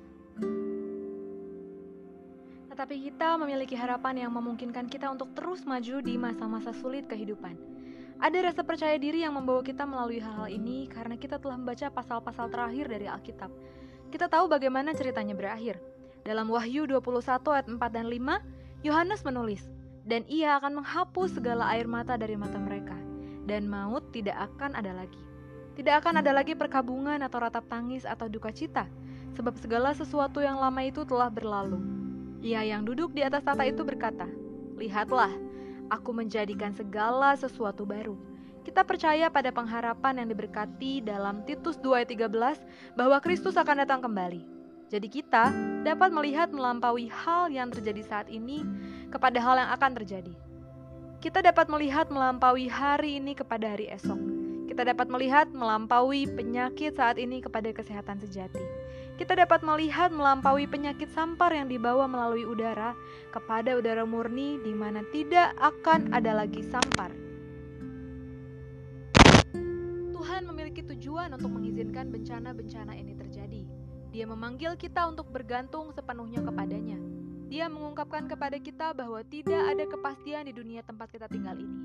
tetapi 2.72 3.04
kita 3.12 3.36
memiliki 3.36 3.76
harapan 3.76 4.24
yang 4.24 4.32
memungkinkan 4.32 4.88
kita 4.88 5.12
untuk 5.12 5.36
terus 5.36 5.68
maju 5.68 6.00
di 6.00 6.16
masa-masa 6.16 6.72
sulit 6.72 7.04
kehidupan. 7.12 7.60
Ada 8.24 8.40
rasa 8.40 8.64
percaya 8.64 8.96
diri 8.96 9.20
yang 9.20 9.36
membawa 9.36 9.60
kita 9.60 9.84
melalui 9.84 10.16
hal-hal 10.16 10.48
ini 10.48 10.88
karena 10.88 11.20
kita 11.20 11.36
telah 11.36 11.60
membaca 11.60 11.92
pasal-pasal 11.92 12.48
terakhir 12.48 12.88
dari 12.88 13.04
Alkitab. 13.04 13.52
Kita 14.14 14.30
tahu 14.30 14.46
bagaimana 14.46 14.94
ceritanya 14.94 15.34
berakhir. 15.34 15.82
Dalam 16.22 16.46
Wahyu 16.46 16.86
21 16.86 17.34
ayat 17.50 17.66
4 17.66 17.82
dan 17.90 18.06
5, 18.06 18.86
Yohanes 18.86 19.26
menulis, 19.26 19.66
dan 20.06 20.22
ia 20.30 20.54
akan 20.54 20.78
menghapus 20.78 21.34
segala 21.34 21.66
air 21.74 21.90
mata 21.90 22.14
dari 22.14 22.38
mata 22.38 22.54
mereka, 22.54 22.94
dan 23.42 23.66
maut 23.66 24.14
tidak 24.14 24.38
akan 24.38 24.78
ada 24.78 24.94
lagi. 24.94 25.18
Tidak 25.74 25.98
akan 25.98 26.22
ada 26.22 26.30
lagi 26.30 26.54
perkabungan 26.54 27.26
atau 27.26 27.42
ratap 27.42 27.66
tangis 27.66 28.06
atau 28.06 28.30
duka 28.30 28.54
cita, 28.54 28.86
sebab 29.34 29.58
segala 29.58 29.90
sesuatu 29.90 30.38
yang 30.38 30.62
lama 30.62 30.86
itu 30.86 31.02
telah 31.02 31.26
berlalu. 31.26 31.82
Ia 32.38 32.62
yang 32.62 32.86
duduk 32.86 33.18
di 33.18 33.26
atas 33.26 33.42
tata 33.42 33.66
itu 33.66 33.82
berkata, 33.82 34.30
Lihatlah, 34.78 35.34
Aku 35.90 36.14
menjadikan 36.14 36.70
segala 36.70 37.34
sesuatu 37.34 37.82
baru. 37.82 38.14
Kita 38.64 38.80
percaya 38.80 39.28
pada 39.28 39.52
pengharapan 39.52 40.24
yang 40.24 40.28
diberkati 40.32 41.04
dalam 41.04 41.44
Titus 41.44 41.76
2 41.84 42.00
ayat 42.00 42.08
13 42.32 42.96
bahwa 42.96 43.20
Kristus 43.20 43.60
akan 43.60 43.84
datang 43.84 44.00
kembali. 44.00 44.40
Jadi 44.88 45.08
kita 45.12 45.52
dapat 45.84 46.08
melihat 46.08 46.48
melampaui 46.48 47.12
hal 47.12 47.52
yang 47.52 47.68
terjadi 47.68 48.00
saat 48.00 48.28
ini 48.32 48.64
kepada 49.12 49.36
hal 49.36 49.60
yang 49.60 49.70
akan 49.76 49.92
terjadi. 50.00 50.34
Kita 51.20 51.44
dapat 51.44 51.68
melihat 51.68 52.08
melampaui 52.08 52.68
hari 52.68 53.20
ini 53.20 53.36
kepada 53.36 53.76
hari 53.76 53.92
esok. 53.92 54.20
Kita 54.64 54.80
dapat 54.88 55.12
melihat 55.12 55.52
melampaui 55.52 56.24
penyakit 56.24 56.96
saat 56.96 57.20
ini 57.20 57.44
kepada 57.44 57.68
kesehatan 57.68 58.16
sejati 58.16 58.64
kita 59.14 59.38
dapat 59.38 59.62
melihat 59.62 60.10
melampaui 60.10 60.66
penyakit 60.66 61.06
sampar 61.14 61.54
yang 61.54 61.70
dibawa 61.70 62.10
melalui 62.10 62.42
udara 62.42 62.98
kepada 63.30 63.78
udara 63.78 64.02
murni 64.02 64.58
di 64.58 64.74
mana 64.74 65.06
tidak 65.14 65.54
akan 65.62 66.10
ada 66.10 66.34
lagi 66.34 66.66
sampar. 66.66 67.14
Tuhan 70.34 70.50
memiliki 70.50 70.82
tujuan 70.82 71.30
untuk 71.30 71.46
mengizinkan 71.46 72.10
bencana-bencana 72.10 72.98
ini 72.98 73.14
terjadi. 73.14 73.62
Dia 74.10 74.26
memanggil 74.26 74.74
kita 74.74 75.06
untuk 75.06 75.30
bergantung 75.30 75.94
sepenuhnya 75.94 76.42
kepadanya. 76.42 76.98
Dia 77.46 77.70
mengungkapkan 77.70 78.26
kepada 78.26 78.58
kita 78.58 78.98
bahwa 78.98 79.22
tidak 79.30 79.62
ada 79.62 79.86
kepastian 79.86 80.50
di 80.50 80.52
dunia 80.58 80.82
tempat 80.82 81.14
kita 81.14 81.30
tinggal 81.30 81.54
ini. 81.54 81.78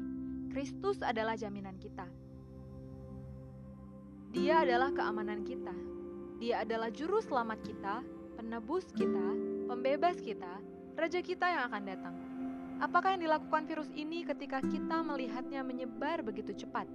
Kristus 0.50 0.98
adalah 1.06 1.38
jaminan 1.38 1.78
kita. 1.78 2.10
Dia 4.34 4.66
adalah 4.66 4.98
keamanan 4.98 5.46
kita. 5.46 5.76
Dia 6.42 6.66
adalah 6.66 6.90
juru 6.90 7.22
selamat 7.22 7.62
kita, 7.62 8.02
penebus 8.34 8.90
kita, 8.98 9.30
pembebas 9.70 10.18
kita, 10.26 10.58
raja 10.98 11.22
kita 11.22 11.46
yang 11.54 11.70
akan 11.70 11.84
datang. 11.86 12.16
Apakah 12.82 13.14
yang 13.14 13.30
dilakukan 13.30 13.70
virus 13.70 13.94
ini 13.94 14.26
ketika 14.26 14.58
kita 14.66 15.06
melihatnya 15.06 15.62
menyebar 15.62 16.26
begitu 16.26 16.58
cepat? 16.66 16.90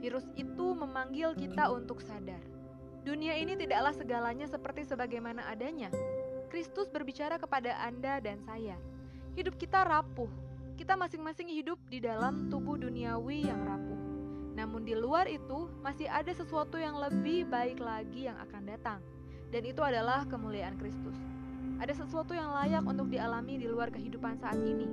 Virus 0.00 0.24
itu 0.32 0.72
memanggil 0.72 1.36
kita 1.36 1.68
untuk 1.68 2.00
sadar. 2.00 2.40
Dunia 3.04 3.36
ini 3.36 3.52
tidaklah 3.52 3.92
segalanya 3.92 4.48
seperti 4.48 4.88
sebagaimana 4.88 5.44
adanya. 5.48 5.92
Kristus 6.48 6.88
berbicara 6.88 7.36
kepada 7.36 7.76
Anda 7.84 8.16
dan 8.20 8.40
saya. 8.48 8.80
Hidup 9.36 9.60
kita 9.60 9.84
rapuh. 9.84 10.28
Kita 10.80 10.96
masing-masing 10.96 11.52
hidup 11.52 11.76
di 11.92 12.00
dalam 12.00 12.48
tubuh 12.48 12.80
duniawi 12.80 13.44
yang 13.44 13.60
rapuh. 13.60 14.00
Namun 14.56 14.88
di 14.88 14.96
luar 14.96 15.28
itu 15.28 15.68
masih 15.84 16.08
ada 16.08 16.32
sesuatu 16.32 16.80
yang 16.80 16.96
lebih 16.96 17.44
baik 17.48 17.76
lagi 17.76 18.24
yang 18.28 18.40
akan 18.40 18.62
datang. 18.64 19.00
Dan 19.52 19.68
itu 19.68 19.84
adalah 19.84 20.24
kemuliaan 20.24 20.80
Kristus. 20.80 21.16
Ada 21.76 21.92
sesuatu 21.92 22.32
yang 22.32 22.52
layak 22.52 22.84
untuk 22.88 23.12
dialami 23.12 23.60
di 23.60 23.68
luar 23.68 23.92
kehidupan 23.92 24.40
saat 24.40 24.60
ini. 24.64 24.88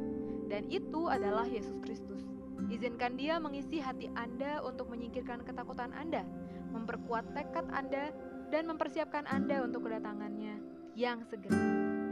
Dan 0.48 0.68
itu 0.68 1.08
adalah 1.08 1.48
Yesus 1.48 1.80
Kristus. 1.80 2.37
Izinkan 2.68 3.16
dia 3.16 3.40
mengisi 3.40 3.80
hati 3.80 4.12
Anda 4.12 4.60
untuk 4.60 4.92
menyingkirkan 4.92 5.48
ketakutan 5.48 5.96
Anda, 5.96 6.28
memperkuat 6.76 7.32
tekad 7.32 7.72
Anda, 7.72 8.12
dan 8.52 8.68
mempersiapkan 8.68 9.24
Anda 9.28 9.64
untuk 9.64 9.88
kedatangannya 9.88 10.60
yang 10.96 11.24
segera. 11.28 11.56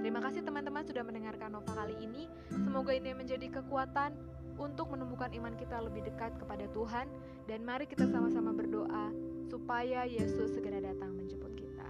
Terima 0.05 0.21
kasih 0.21 0.45
teman-teman 0.45 0.85
sudah 0.85 1.01
mendengarkan 1.01 1.49
Nova 1.49 1.73
kali 1.73 1.97
ini. 1.97 2.29
Semoga 2.53 2.93
ini 2.93 3.11
menjadi 3.17 3.49
kekuatan 3.49 4.13
untuk 4.55 4.93
menumbuhkan 4.93 5.33
iman 5.35 5.57
kita 5.57 5.81
lebih 5.81 6.07
dekat 6.07 6.37
kepada 6.39 6.69
Tuhan 6.71 7.09
dan 7.49 7.65
mari 7.65 7.89
kita 7.89 8.07
sama-sama 8.07 8.55
berdoa 8.55 9.11
supaya 9.49 10.07
Yesus 10.07 10.55
segera 10.55 10.79
datang 10.79 11.17
menjemput 11.17 11.51
kita. 11.57 11.89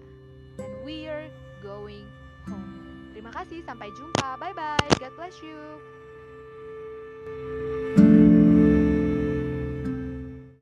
Dan 0.58 0.72
we're 0.88 1.30
going 1.62 2.08
home. 2.48 3.12
Terima 3.12 3.36
kasih, 3.36 3.62
sampai 3.68 3.92
jumpa. 3.94 4.40
Bye 4.40 4.56
bye. 4.56 4.90
God 4.98 5.14
bless 5.20 5.38
you. 5.44 5.60